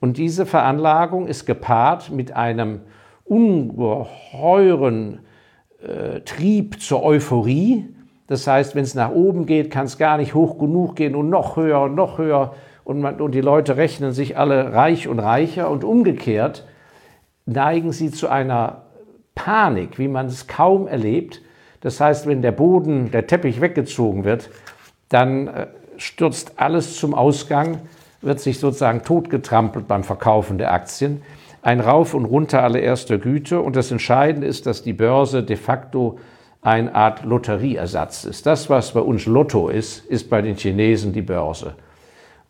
Und 0.00 0.16
diese 0.18 0.44
Veranlagung 0.44 1.28
ist 1.28 1.46
gepaart 1.46 2.10
mit 2.10 2.34
einem 2.34 2.80
ungeheuren 3.22 5.20
äh, 5.86 6.22
Trieb 6.22 6.82
zur 6.82 7.04
Euphorie. 7.04 7.94
Das 8.26 8.48
heißt, 8.48 8.74
wenn 8.74 8.82
es 8.82 8.96
nach 8.96 9.12
oben 9.12 9.46
geht, 9.46 9.70
kann 9.70 9.86
es 9.86 9.98
gar 9.98 10.16
nicht 10.16 10.34
hoch 10.34 10.58
genug 10.58 10.96
gehen 10.96 11.14
und 11.14 11.30
noch 11.30 11.56
höher 11.56 11.82
und 11.82 11.94
noch 11.94 12.18
höher 12.18 12.54
und, 12.82 13.00
man, 13.00 13.20
und 13.20 13.32
die 13.32 13.40
Leute 13.40 13.76
rechnen 13.76 14.10
sich 14.10 14.36
alle 14.36 14.72
reich 14.72 15.06
und 15.06 15.20
reicher 15.20 15.70
und 15.70 15.84
umgekehrt 15.84 16.66
neigen 17.46 17.92
sie 17.92 18.10
zu 18.10 18.28
einer 18.28 18.82
Panik, 19.36 19.96
wie 20.00 20.08
man 20.08 20.26
es 20.26 20.48
kaum 20.48 20.88
erlebt. 20.88 21.40
Das 21.82 22.00
heißt, 22.00 22.26
wenn 22.26 22.42
der 22.42 22.52
Boden, 22.52 23.12
der 23.12 23.28
Teppich 23.28 23.60
weggezogen 23.60 24.24
wird, 24.24 24.50
dann 25.10 25.48
äh, 25.48 25.66
stürzt 25.98 26.54
alles 26.56 26.96
zum 26.96 27.12
Ausgang, 27.12 27.82
wird 28.22 28.40
sich 28.40 28.58
sozusagen 28.58 29.02
totgetrampelt 29.02 29.86
beim 29.86 30.04
Verkaufen 30.04 30.56
der 30.56 30.72
Aktien. 30.72 31.22
Ein 31.62 31.80
Rauf 31.80 32.14
und 32.14 32.24
Runter 32.24 32.62
allererster 32.62 33.18
Güte. 33.18 33.60
Und 33.60 33.76
das 33.76 33.90
Entscheidende 33.90 34.46
ist, 34.46 34.64
dass 34.64 34.82
die 34.82 34.94
Börse 34.94 35.42
de 35.42 35.56
facto 35.56 36.18
eine 36.62 36.94
Art 36.94 37.24
Lotterieersatz 37.24 38.24
ist. 38.24 38.46
Das, 38.46 38.70
was 38.70 38.92
bei 38.92 39.00
uns 39.00 39.26
Lotto 39.26 39.68
ist, 39.68 40.04
ist 40.06 40.30
bei 40.30 40.42
den 40.42 40.56
Chinesen 40.56 41.12
die 41.12 41.22
Börse. 41.22 41.74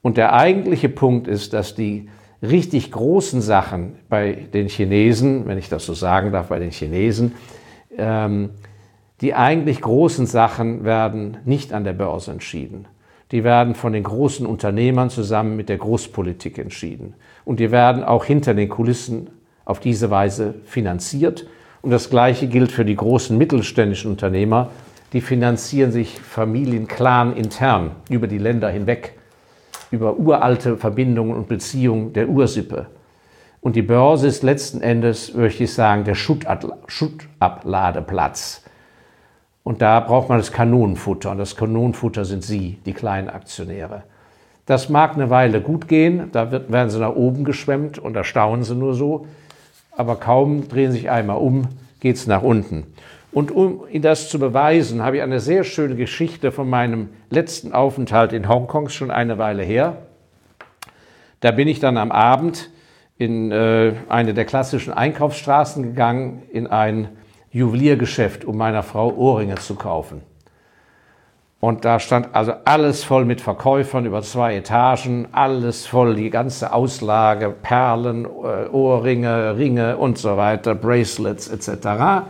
Und 0.03 0.17
der 0.17 0.33
eigentliche 0.33 0.89
Punkt 0.89 1.29
ist, 1.29 1.53
dass 1.53 1.75
die 1.75 2.09
richtig 2.43 2.91
großen 2.91 3.41
Sachen 3.41 3.97
bei 4.09 4.33
den 4.33 4.69
Chinesen, 4.69 5.47
wenn 5.47 5.59
ich 5.59 5.69
das 5.69 5.87
so 5.87 5.95
sagen 5.95 6.33
darf, 6.33 6.49
bei 6.49 6.59
den 6.59 6.71
Chinesen, 6.71 7.35
ähm, 7.97 8.51
die 9.21 9.35
eigentlich 9.35 9.81
großen 9.81 10.27
Sachen 10.27 10.85
werden 10.85 11.39
nicht 11.45 11.73
an 11.73 11.85
der 11.85 11.93
Börse 11.93 12.31
entschieden. 12.31 12.87
Die 13.33 13.45
werden 13.45 13.75
von 13.75 13.93
den 13.93 14.03
großen 14.03 14.47
Unternehmern 14.47 15.11
zusammen 15.11 15.57
mit 15.57 15.69
der 15.69 15.79
Großpolitik 15.79 16.59
entschieden. 16.59 17.15
Und 17.45 17.61
die 17.61 17.71
werden 17.71 18.03
auch 18.03 18.25
hinter 18.25 18.55
den 18.55 18.69
Kulissen 18.69 19.31
auf 19.65 19.79
diese 19.79 20.11
Weise 20.11 20.55
finanziert. 20.65 21.47
Und 21.83 21.91
das 21.91 22.11
Gleiche 22.11 22.49
gilt 22.49 22.73
für 22.73 22.85
die 22.85 22.97
großen 22.97 23.39
mittelständischen 23.39 24.11
Unternehmer. 24.11 24.71
Die 25.13 25.21
finanzieren 25.21 25.93
sich 25.93 26.19
Familien, 26.19 26.89
Clan 26.89 27.37
intern 27.37 27.93
über 28.09 28.27
die 28.27 28.39
Länder 28.39 28.71
hinweg 28.71 29.15
über 29.91 30.19
uralte 30.19 30.77
Verbindungen 30.77 31.35
und 31.35 31.49
Beziehungen 31.49 32.13
der 32.13 32.29
Ursippe. 32.29 32.87
Und 33.61 33.75
die 33.77 33.83
Börse 33.83 34.27
ist 34.27 34.43
letzten 34.43 34.81
Endes, 34.81 35.35
möchte 35.35 35.63
ich 35.65 35.75
sagen, 35.75 36.05
der 36.05 36.15
Schuttabladeplatz. 36.15 38.65
Und 39.63 39.83
da 39.83 40.01
braucht 40.01 40.29
man 40.29 40.39
das 40.39 40.53
Kanonenfutter. 40.53 41.31
Und 41.31 41.39
das 41.39 41.57
Kanonenfutter 41.57 42.25
sind 42.25 42.43
Sie, 42.43 42.79
die 42.87 42.93
kleinen 42.93 43.29
Aktionäre. 43.29 44.05
Das 44.67 44.89
mag 44.89 45.15
eine 45.15 45.31
Weile 45.31 45.61
gut 45.61 45.89
gehen, 45.89 46.31
da 46.33 46.53
wird, 46.53 46.71
werden 46.71 46.91
Sie 46.91 47.01
nach 47.01 47.15
oben 47.15 47.45
geschwemmt 47.45 47.99
und 47.99 48.15
da 48.15 48.23
staunen 48.25 48.63
Sie 48.65 48.75
nur 48.75 48.95
so. 48.95 49.27
Aber 49.97 50.17
kaum 50.17 50.69
drehen 50.69 50.93
Sie 50.93 50.99
sich 50.99 51.11
einmal 51.11 51.39
um, 51.39 51.67
geht 51.99 52.17
es 52.17 52.27
nach 52.27 52.43
unten. 52.43 52.87
Und 53.33 53.51
um 53.51 53.83
Ihnen 53.91 54.03
das 54.03 54.29
zu 54.29 54.39
beweisen, 54.39 55.03
habe 55.03 55.17
ich 55.17 55.23
eine 55.23 55.41
sehr 55.41 55.65
schöne 55.65 55.95
Geschichte 55.95 56.53
von 56.53 56.69
meinem 56.69 57.09
letzten 57.31 57.73
Aufenthalt 57.73 58.33
in 58.33 58.49
Hongkong, 58.49 58.89
schon 58.89 59.11
eine 59.11 59.39
Weile 59.39 59.63
her. 59.63 59.99
Da 61.41 61.53
bin 61.53 61.69
ich 61.69 61.81
dann 61.81 61.97
am 61.97 62.13
Abend 62.13 62.71
in 63.19 63.53
äh, 63.53 63.93
eine 64.09 64.35
der 64.35 64.45
klassischen 64.45 64.93
Einkaufsstraßen 64.93 65.83
gegangen, 65.83 66.43
in 66.53 66.67
ein 66.67 67.09
Juweliergeschäft, 67.51 68.45
um 68.45 68.57
meiner 68.57 68.83
Frau 68.83 69.13
Ohrringe 69.15 69.57
zu 69.57 69.75
kaufen. 69.75 70.23
Und 71.61 71.85
da 71.85 72.01
stand 72.01 72.35
also 72.35 72.55
alles 72.65 73.05
voll 73.05 73.27
mit 73.27 73.43
Verkäufern 73.43 74.07
über 74.07 74.23
zwei 74.23 74.57
Etagen, 74.57 75.29
alles 75.33 75.87
voll, 75.87 76.15
die 76.15 76.31
ganze 76.31 76.73
Auslage, 76.73 77.51
Perlen, 77.51 78.25
äh, 78.25 78.69
Ohrringe, 78.69 79.59
Ringe 79.59 79.99
und 79.99 80.17
so 80.17 80.39
weiter, 80.39 80.75
Bracelets 80.75 81.49
etc. 81.49 82.25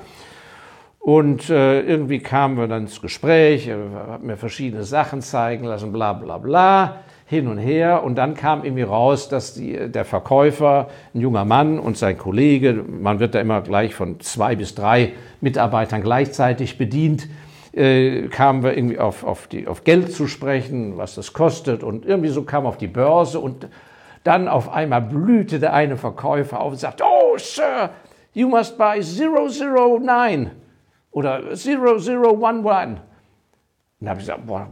Und 0.99 1.49
äh, 1.49 1.81
irgendwie 1.83 2.19
kamen 2.19 2.59
wir 2.59 2.67
dann 2.67 2.83
ins 2.83 3.01
Gespräch, 3.01 3.69
er 3.69 3.79
hat 4.11 4.23
mir 4.25 4.37
verschiedene 4.37 4.83
Sachen 4.83 5.23
zeigen 5.23 5.65
lassen, 5.65 5.93
bla 5.93 6.13
bla 6.13 6.39
bla, 6.39 6.97
hin 7.31 7.47
und 7.47 7.59
her. 7.59 8.03
Und 8.03 8.17
dann 8.17 8.35
kam 8.35 8.65
irgendwie 8.65 8.83
raus, 8.83 9.29
dass 9.29 9.55
die, 9.55 9.89
der 9.89 10.05
Verkäufer, 10.05 10.89
ein 11.15 11.21
junger 11.21 11.45
Mann 11.45 11.79
und 11.79 11.97
sein 11.97 12.19
Kollege, 12.19 12.85
man 12.89 13.21
wird 13.21 13.37
da 13.37 13.41
immer 13.41 13.61
gleich 13.61 13.95
von 13.95 14.19
zwei 14.19 14.57
bis 14.57 14.75
drei 14.75 15.13
Mitarbeitern 15.41 16.03
gleichzeitig 16.03 16.77
bedient, 16.77 17.29
äh, 17.73 18.23
kamen 18.27 18.65
wir 18.65 18.77
irgendwie 18.77 18.99
auf, 18.99 19.23
auf, 19.23 19.47
die, 19.47 19.69
auf 19.69 19.85
Geld 19.85 20.13
zu 20.13 20.27
sprechen, 20.27 20.99
was 20.99 21.15
das 21.15 21.33
kostet. 21.33 21.85
Und 21.85 22.05
irgendwie 22.05 22.31
so 22.31 22.43
kam 22.43 22.67
auf 22.67 22.79
die 22.79 22.89
Börse 22.89 23.39
und 23.39 23.69
dann 24.25 24.49
auf 24.49 24.69
einmal 24.69 25.01
blühte 25.01 25.61
der 25.61 25.73
eine 25.73 25.97
Verkäufer 25.97 26.59
auf 26.59 26.73
und 26.73 26.79
sagte, 26.79 27.05
oh 27.07 27.39
Sir, 27.39 27.91
you 28.35 28.49
must 28.49 28.77
buy 28.77 29.01
009 29.01 30.51
oder 31.13 31.43
0011. 31.55 32.03
Und 32.25 33.01
da 34.01 34.11
habe 34.11 34.21
ich 34.21 34.27
gesagt, 34.27 34.47
boah, 34.47 34.67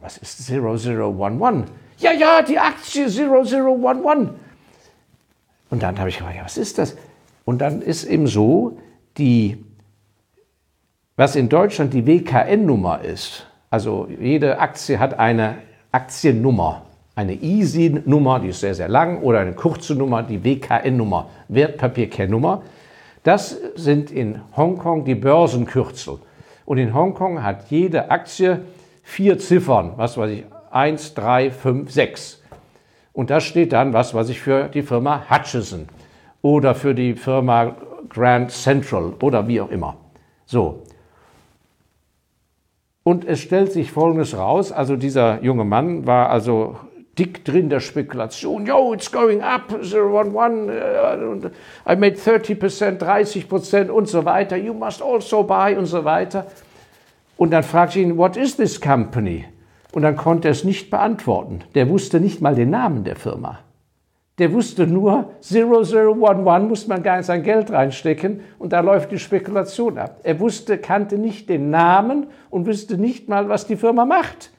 was 0.00 0.16
ist 0.18 0.48
0011? 0.48 1.64
Ja, 1.98 2.12
ja, 2.12 2.42
die 2.42 2.58
Aktie 2.58 3.08
0011. 3.08 4.30
Und 5.70 5.82
dann 5.82 5.98
habe 5.98 6.08
ich 6.08 6.18
gefragt, 6.18 6.36
ja, 6.36 6.44
was 6.44 6.58
ist 6.58 6.78
das? 6.78 6.96
Und 7.44 7.60
dann 7.60 7.82
ist 7.82 8.04
eben 8.04 8.26
so, 8.26 8.78
die 9.16 9.64
Was 11.16 11.36
in 11.36 11.48
Deutschland 11.48 11.94
die 11.94 12.06
WKN-Nummer 12.06 13.00
ist, 13.02 13.46
also 13.70 14.08
jede 14.20 14.58
Aktie 14.58 14.98
hat 14.98 15.16
eine 15.16 15.58
Aktiennummer, 15.92 16.86
eine 17.14 17.34
Easy-Nummer, 17.34 18.40
die 18.40 18.48
ist 18.48 18.58
sehr, 18.58 18.74
sehr 18.74 18.88
lang, 18.88 19.22
oder 19.22 19.38
eine 19.38 19.52
kurze 19.52 19.94
Nummer, 19.94 20.24
die 20.24 20.42
WKN-Nummer, 20.42 21.28
Wertpapierkennnummer. 21.46 22.62
Das 23.22 23.56
sind 23.76 24.10
in 24.10 24.40
Hongkong 24.56 25.04
die 25.04 25.14
Börsenkürzel. 25.14 26.18
Und 26.66 26.78
in 26.78 26.92
Hongkong 26.92 27.44
hat 27.44 27.70
jede 27.70 28.10
Aktie 28.10 28.62
vier 29.04 29.38
Ziffern, 29.38 29.92
was 29.96 30.18
weiß 30.18 30.30
ich, 30.30 30.44
1, 30.74 31.14
3, 31.14 31.50
5, 31.50 31.90
6. 31.90 32.42
Und 33.12 33.30
da 33.30 33.40
steht 33.40 33.72
dann, 33.72 33.92
was 33.92 34.14
weiß 34.14 34.28
ich, 34.28 34.40
für 34.40 34.68
die 34.68 34.82
Firma 34.82 35.24
Hutchison 35.30 35.88
oder 36.42 36.74
für 36.74 36.94
die 36.94 37.14
Firma 37.14 37.76
Grand 38.08 38.50
Central 38.50 39.14
oder 39.20 39.46
wie 39.46 39.60
auch 39.60 39.70
immer. 39.70 39.96
So, 40.46 40.82
und 43.04 43.26
es 43.26 43.40
stellt 43.40 43.70
sich 43.70 43.92
Folgendes 43.92 44.34
raus, 44.34 44.72
also 44.72 44.96
dieser 44.96 45.42
junge 45.42 45.64
Mann 45.64 46.06
war 46.06 46.30
also 46.30 46.76
dick 47.18 47.44
drin 47.44 47.68
der 47.68 47.80
Spekulation. 47.80 48.64
Yo, 48.64 48.94
it's 48.94 49.12
going 49.12 49.42
up, 49.42 49.70
011, 49.82 50.34
uh, 50.34 51.50
I 51.86 51.96
made 51.96 52.16
30%, 52.16 52.98
30% 52.98 53.90
und 53.90 54.08
so 54.08 54.24
weiter. 54.24 54.56
You 54.56 54.72
must 54.72 55.02
also 55.02 55.42
buy 55.42 55.76
und 55.76 55.84
so 55.84 56.06
weiter. 56.06 56.46
Und 57.36 57.50
dann 57.50 57.62
fragte 57.62 58.00
ich 58.00 58.06
ihn, 58.06 58.16
what 58.16 58.38
is 58.38 58.56
this 58.56 58.80
company? 58.80 59.44
Und 59.94 60.02
dann 60.02 60.16
konnte 60.16 60.48
er 60.48 60.52
es 60.52 60.64
nicht 60.64 60.90
beantworten. 60.90 61.60
Der 61.76 61.88
wusste 61.88 62.18
nicht 62.18 62.40
mal 62.40 62.56
den 62.56 62.70
Namen 62.70 63.04
der 63.04 63.14
Firma. 63.14 63.60
Der 64.38 64.52
wusste 64.52 64.88
nur, 64.88 65.30
0011 65.40 66.68
muss 66.68 66.88
man 66.88 67.04
gar 67.04 67.18
nicht 67.18 67.26
sein 67.26 67.44
Geld 67.44 67.70
reinstecken 67.70 68.40
und 68.58 68.72
da 68.72 68.80
läuft 68.80 69.12
die 69.12 69.20
Spekulation 69.20 69.96
ab. 69.98 70.18
Er 70.24 70.40
wusste, 70.40 70.78
kannte 70.78 71.16
nicht 71.16 71.48
den 71.48 71.70
Namen 71.70 72.26
und 72.50 72.66
wusste 72.66 72.98
nicht 72.98 73.28
mal, 73.28 73.48
was 73.48 73.68
die 73.68 73.76
Firma 73.76 74.04
macht. 74.04 74.50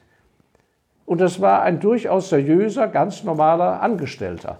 Und 1.04 1.20
das 1.20 1.38
war 1.42 1.60
ein 1.60 1.80
durchaus 1.80 2.30
seriöser, 2.30 2.88
ganz 2.88 3.22
normaler 3.22 3.82
Angestellter. 3.82 4.56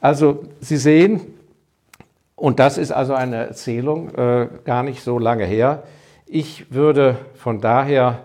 Also 0.00 0.44
Sie 0.60 0.76
sehen, 0.76 1.22
und 2.36 2.60
das 2.60 2.78
ist 2.78 2.92
also 2.92 3.14
eine 3.14 3.48
Erzählung 3.48 4.14
äh, 4.14 4.46
gar 4.64 4.84
nicht 4.84 5.02
so 5.02 5.18
lange 5.18 5.44
her. 5.44 5.82
Ich 6.26 6.72
würde 6.72 7.16
von 7.34 7.60
daher 7.60 8.20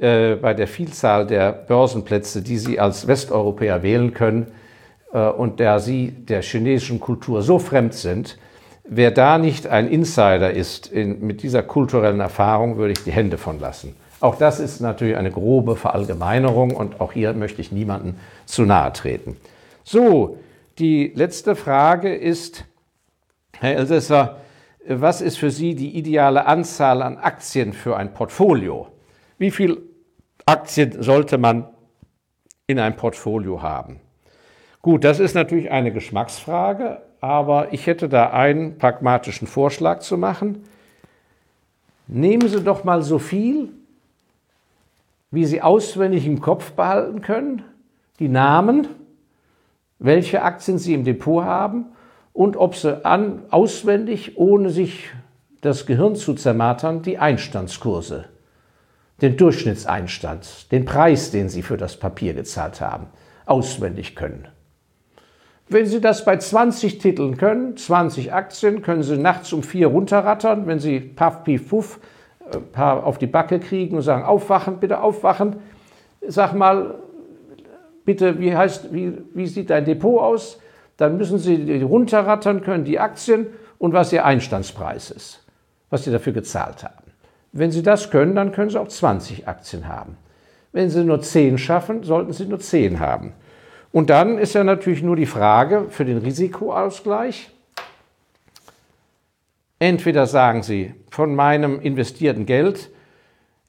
äh, 0.00 0.36
bei 0.36 0.54
der 0.54 0.66
Vielzahl 0.66 1.26
der 1.26 1.52
Börsenplätze, 1.52 2.42
die 2.42 2.58
Sie 2.58 2.80
als 2.80 3.06
Westeuropäer 3.06 3.82
wählen 3.82 4.14
können, 4.14 4.52
äh, 5.12 5.28
und 5.28 5.60
der 5.60 5.80
sie 5.80 6.10
der 6.10 6.42
chinesischen 6.42 7.00
Kultur 7.00 7.42
so 7.42 7.58
fremd 7.58 7.94
sind, 7.94 8.38
wer 8.84 9.10
da 9.10 9.38
nicht 9.38 9.66
ein 9.66 9.88
Insider 9.88 10.52
ist 10.52 10.86
in, 10.86 11.26
mit 11.26 11.42
dieser 11.42 11.62
kulturellen 11.62 12.20
Erfahrung, 12.20 12.76
würde 12.76 12.92
ich 12.92 13.04
die 13.04 13.12
Hände 13.12 13.38
von 13.38 13.60
lassen. 13.60 13.96
Auch 14.20 14.36
das 14.36 14.60
ist 14.60 14.80
natürlich 14.80 15.16
eine 15.16 15.30
grobe 15.30 15.76
Verallgemeinerung 15.76 16.76
und 16.76 17.00
auch 17.00 17.12
hier 17.12 17.32
möchte 17.32 17.60
ich 17.60 17.72
niemanden 17.72 18.16
zu 18.44 18.62
nahe 18.62 18.92
treten. 18.92 19.36
So, 19.82 20.36
die 20.78 21.12
letzte 21.14 21.56
Frage 21.56 22.14
ist, 22.14 22.64
Herr 23.58 23.76
Elsässer, 23.76 24.36
was 24.86 25.20
ist 25.20 25.38
für 25.38 25.50
Sie 25.50 25.74
die 25.74 25.96
ideale 25.96 26.46
Anzahl 26.46 27.02
an 27.02 27.18
Aktien 27.18 27.72
für 27.72 27.96
ein 27.96 28.12
Portfolio? 28.12 28.88
Wie 29.38 29.50
viele 29.50 29.78
Aktien 30.50 31.00
sollte 31.00 31.38
man 31.38 31.68
in 32.66 32.80
einem 32.80 32.96
Portfolio 32.96 33.62
haben? 33.62 34.00
Gut, 34.82 35.04
das 35.04 35.20
ist 35.20 35.34
natürlich 35.34 35.70
eine 35.70 35.92
Geschmacksfrage, 35.92 37.02
aber 37.20 37.72
ich 37.72 37.86
hätte 37.86 38.08
da 38.08 38.30
einen 38.30 38.76
pragmatischen 38.76 39.46
Vorschlag 39.46 40.00
zu 40.00 40.18
machen. 40.18 40.64
Nehmen 42.08 42.48
Sie 42.48 42.64
doch 42.64 42.82
mal 42.82 43.02
so 43.02 43.20
viel, 43.20 43.68
wie 45.30 45.44
Sie 45.44 45.62
auswendig 45.62 46.26
im 46.26 46.40
Kopf 46.40 46.72
behalten 46.72 47.20
können, 47.20 47.62
die 48.18 48.28
Namen, 48.28 48.88
welche 50.00 50.42
Aktien 50.42 50.78
Sie 50.78 50.94
im 50.94 51.04
Depot 51.04 51.44
haben 51.44 51.92
und 52.32 52.56
ob 52.56 52.74
Sie 52.74 53.04
an, 53.04 53.42
auswendig, 53.50 54.36
ohne 54.36 54.70
sich 54.70 55.10
das 55.60 55.86
Gehirn 55.86 56.16
zu 56.16 56.34
zermartern, 56.34 57.02
die 57.02 57.18
Einstandskurse, 57.18 58.24
den 59.22 59.36
Durchschnittseinstand, 59.36 60.72
den 60.72 60.84
Preis, 60.84 61.30
den 61.30 61.48
Sie 61.48 61.62
für 61.62 61.76
das 61.76 61.96
Papier 61.96 62.34
gezahlt 62.34 62.80
haben, 62.80 63.06
auswendig 63.46 64.16
können. 64.16 64.48
Wenn 65.68 65.86
Sie 65.86 66.00
das 66.00 66.24
bei 66.24 66.36
20 66.36 66.98
Titeln 66.98 67.36
können, 67.36 67.76
20 67.76 68.32
Aktien, 68.32 68.82
können 68.82 69.02
Sie 69.02 69.16
nachts 69.16 69.52
um 69.52 69.62
vier 69.62 69.86
runterrattern, 69.86 70.66
wenn 70.66 70.80
Sie 70.80 70.98
paff, 70.98 71.44
pief, 71.44 71.68
puff, 71.68 72.00
ein 72.52 72.58
äh, 72.58 72.60
paar 72.60 73.04
auf 73.04 73.18
die 73.18 73.28
Backe 73.28 73.60
kriegen 73.60 73.96
und 73.96 74.02
sagen, 74.02 74.24
aufwachen, 74.24 74.78
bitte 74.80 75.00
aufwachen. 75.00 75.56
Sag 76.26 76.54
mal, 76.54 76.96
bitte, 78.04 78.40
wie, 78.40 78.56
heißt, 78.56 78.92
wie, 78.92 79.18
wie 79.32 79.46
sieht 79.46 79.70
dein 79.70 79.84
Depot 79.84 80.20
aus? 80.20 80.58
Dann 80.96 81.16
müssen 81.16 81.38
Sie 81.38 81.80
runterrattern 81.82 82.62
können, 82.62 82.84
die 82.84 82.98
Aktien 82.98 83.46
und 83.78 83.92
was 83.92 84.12
Ihr 84.12 84.24
Einstandspreis 84.24 85.10
ist, 85.10 85.46
was 85.88 86.04
Sie 86.04 86.10
dafür 86.10 86.32
gezahlt 86.32 86.82
haben. 86.82 87.09
Wenn 87.52 87.72
Sie 87.72 87.82
das 87.82 88.10
können, 88.10 88.34
dann 88.34 88.52
können 88.52 88.70
Sie 88.70 88.80
auch 88.80 88.88
20 88.88 89.48
Aktien 89.48 89.88
haben. 89.88 90.16
Wenn 90.72 90.90
Sie 90.90 91.04
nur 91.04 91.20
10 91.20 91.58
schaffen, 91.58 92.04
sollten 92.04 92.32
Sie 92.32 92.46
nur 92.46 92.60
10 92.60 93.00
haben. 93.00 93.32
Und 93.92 94.08
dann 94.10 94.38
ist 94.38 94.54
ja 94.54 94.62
natürlich 94.62 95.02
nur 95.02 95.16
die 95.16 95.26
Frage 95.26 95.86
für 95.88 96.04
den 96.04 96.18
Risikoausgleich. 96.18 97.50
Entweder 99.80 100.26
sagen 100.26 100.62
Sie, 100.62 100.94
von 101.10 101.34
meinem 101.34 101.80
investierten 101.80 102.46
Geld 102.46 102.90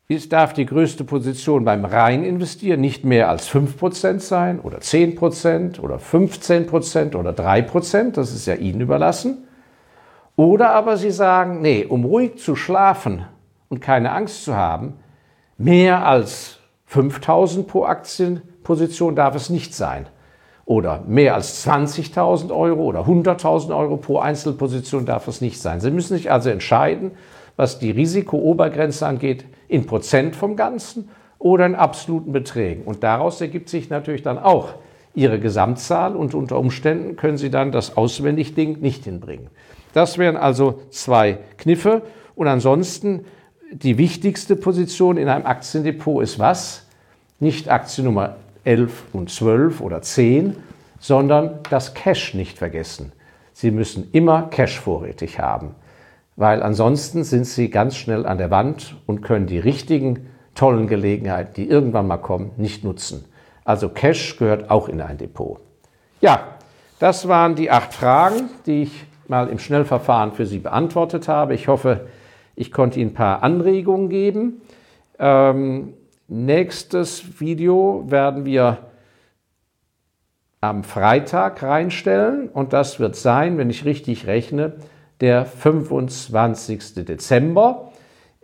ist, 0.09 0.33
darf 0.33 0.53
die 0.53 0.65
größte 0.65 1.05
Position 1.05 1.63
beim 1.63 1.85
rein 1.85 2.23
investieren 2.23 2.81
nicht 2.81 3.05
mehr 3.05 3.29
als 3.29 3.49
5% 3.49 4.19
sein 4.19 4.59
oder 4.59 4.79
10% 4.79 5.79
oder 5.79 5.95
15% 5.95 7.15
oder 7.15 7.31
3%, 7.31 8.11
das 8.11 8.33
ist 8.33 8.45
ja 8.45 8.55
Ihnen 8.55 8.81
überlassen. 8.81 9.47
Oder 10.35 10.71
aber 10.71 10.97
Sie 10.97 11.11
sagen, 11.11 11.61
nee, 11.61 11.85
um 11.85 12.03
ruhig 12.03 12.37
zu 12.37 12.55
schlafen 12.55 13.25
und 13.71 13.79
keine 13.79 14.11
Angst 14.11 14.43
zu 14.43 14.55
haben, 14.55 14.95
mehr 15.57 16.05
als 16.05 16.59
5000 16.87 17.67
pro 17.67 17.85
Aktien 17.85 18.41
Position 18.63 19.15
darf 19.15 19.33
es 19.33 19.49
nicht 19.49 19.73
sein. 19.73 20.07
Oder 20.65 21.03
mehr 21.07 21.35
als 21.35 21.65
20.000 21.65 22.53
Euro 22.53 22.83
oder 22.83 23.05
100.000 23.07 23.75
Euro 23.75 23.95
pro 23.95 24.19
Einzelposition 24.19 25.05
darf 25.05 25.27
es 25.29 25.39
nicht 25.39 25.59
sein. 25.59 25.79
Sie 25.79 25.89
müssen 25.89 26.15
sich 26.15 26.29
also 26.29 26.49
entscheiden, 26.49 27.11
was 27.55 27.79
die 27.79 27.91
Risikoobergrenze 27.91 29.07
angeht, 29.07 29.45
in 29.69 29.85
Prozent 29.85 30.35
vom 30.35 30.57
Ganzen 30.57 31.09
oder 31.39 31.65
in 31.65 31.75
absoluten 31.75 32.33
Beträgen. 32.33 32.83
Und 32.83 33.03
daraus 33.03 33.39
ergibt 33.39 33.69
sich 33.69 33.89
natürlich 33.89 34.21
dann 34.21 34.37
auch 34.37 34.73
Ihre 35.13 35.39
Gesamtzahl 35.39 36.15
und 36.15 36.33
unter 36.33 36.59
Umständen 36.59 37.15
können 37.15 37.37
Sie 37.37 37.49
dann 37.49 37.71
das 37.71 37.95
Auswendigding 37.95 38.79
nicht 38.81 39.05
hinbringen. 39.05 39.47
Das 39.93 40.17
wären 40.17 40.35
also 40.35 40.81
zwei 40.89 41.39
Kniffe. 41.57 42.01
Und 42.35 42.47
ansonsten 42.47 43.25
die 43.71 43.97
wichtigste 43.97 44.55
Position 44.55 45.17
in 45.17 45.29
einem 45.29 45.45
Aktiendepot 45.45 46.23
ist 46.23 46.39
was? 46.39 46.85
Nicht 47.39 47.69
Aktiennummer 47.69 48.35
11 48.65 49.05
und 49.13 49.29
12 49.29 49.81
oder 49.81 50.01
10, 50.01 50.55
sondern 50.99 51.59
das 51.69 51.93
Cash 51.93 52.33
nicht 52.33 52.57
vergessen. 52.57 53.11
Sie 53.53 53.71
müssen 53.71 54.09
immer 54.11 54.43
Cash 54.43 54.79
vorrätig 54.79 55.39
haben, 55.39 55.75
weil 56.35 56.61
ansonsten 56.61 57.23
sind 57.23 57.45
Sie 57.45 57.69
ganz 57.69 57.95
schnell 57.95 58.25
an 58.25 58.37
der 58.37 58.51
Wand 58.51 58.95
und 59.07 59.21
können 59.21 59.47
die 59.47 59.59
richtigen 59.59 60.27
tollen 60.53 60.87
Gelegenheiten, 60.87 61.53
die 61.55 61.67
irgendwann 61.67 62.07
mal 62.07 62.17
kommen, 62.17 62.51
nicht 62.57 62.83
nutzen. 62.83 63.25
Also 63.63 63.89
Cash 63.89 64.37
gehört 64.37 64.69
auch 64.69 64.89
in 64.89 65.01
ein 65.01 65.17
Depot. 65.17 65.59
Ja, 66.19 66.41
das 66.99 67.27
waren 67.27 67.55
die 67.55 67.71
acht 67.71 67.93
Fragen, 67.93 68.49
die 68.65 68.83
ich 68.83 69.05
mal 69.27 69.47
im 69.47 69.59
Schnellverfahren 69.59 70.33
für 70.33 70.45
Sie 70.45 70.59
beantwortet 70.59 71.27
habe. 71.27 71.53
Ich 71.55 71.67
hoffe, 71.67 72.07
ich 72.61 72.71
konnte 72.71 72.99
Ihnen 72.99 73.11
ein 73.11 73.15
paar 73.15 73.43
Anregungen 73.43 74.09
geben. 74.09 74.61
Ähm, 75.19 75.95
Nächstes 76.33 77.41
Video 77.41 78.05
werden 78.07 78.45
wir 78.45 78.77
am 80.61 80.85
Freitag 80.85 81.61
reinstellen 81.61 82.47
und 82.47 82.71
das 82.71 83.01
wird 83.01 83.17
sein, 83.17 83.57
wenn 83.57 83.69
ich 83.69 83.83
richtig 83.83 84.27
rechne, 84.27 84.77
der 85.19 85.45
25. 85.45 87.03
Dezember 87.03 87.91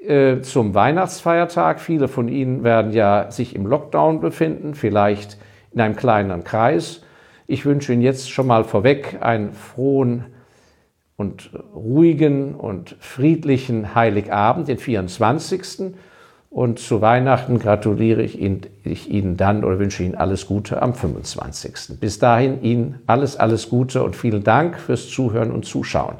äh, 0.05 0.41
zum 0.41 0.73
Weihnachtsfeiertag. 0.73 1.79
Viele 1.79 2.09
von 2.09 2.27
Ihnen 2.27 2.65
werden 2.65 2.91
ja 2.91 3.31
sich 3.31 3.55
im 3.55 3.65
Lockdown 3.65 4.19
befinden, 4.19 4.73
vielleicht 4.73 5.37
in 5.71 5.79
einem 5.79 5.95
kleineren 5.95 6.43
Kreis. 6.43 7.03
Ich 7.47 7.65
wünsche 7.65 7.93
Ihnen 7.93 8.01
jetzt 8.01 8.29
schon 8.29 8.47
mal 8.47 8.65
vorweg 8.65 9.19
einen 9.21 9.53
frohen 9.53 10.25
und 11.17 11.49
ruhigen 11.73 12.53
und 12.53 12.95
friedlichen 12.99 13.95
Heiligabend, 13.95 14.67
den 14.67 14.77
24. 14.77 15.95
Und 16.49 16.79
zu 16.79 17.01
Weihnachten 17.01 17.59
gratuliere 17.59 18.21
ich 18.21 18.39
Ihnen, 18.39 18.61
ich 18.83 19.09
Ihnen 19.09 19.35
dann 19.35 19.63
oder 19.63 19.79
wünsche 19.79 20.03
Ihnen 20.03 20.15
alles 20.15 20.45
Gute 20.45 20.81
am 20.81 20.93
25. 20.93 21.99
Bis 21.99 22.19
dahin 22.19 22.61
Ihnen 22.61 22.99
alles, 23.07 23.35
alles 23.35 23.69
Gute 23.69 24.03
und 24.03 24.15
vielen 24.15 24.43
Dank 24.43 24.79
fürs 24.79 25.09
Zuhören 25.09 25.51
und 25.51 25.65
Zuschauen. 25.65 26.17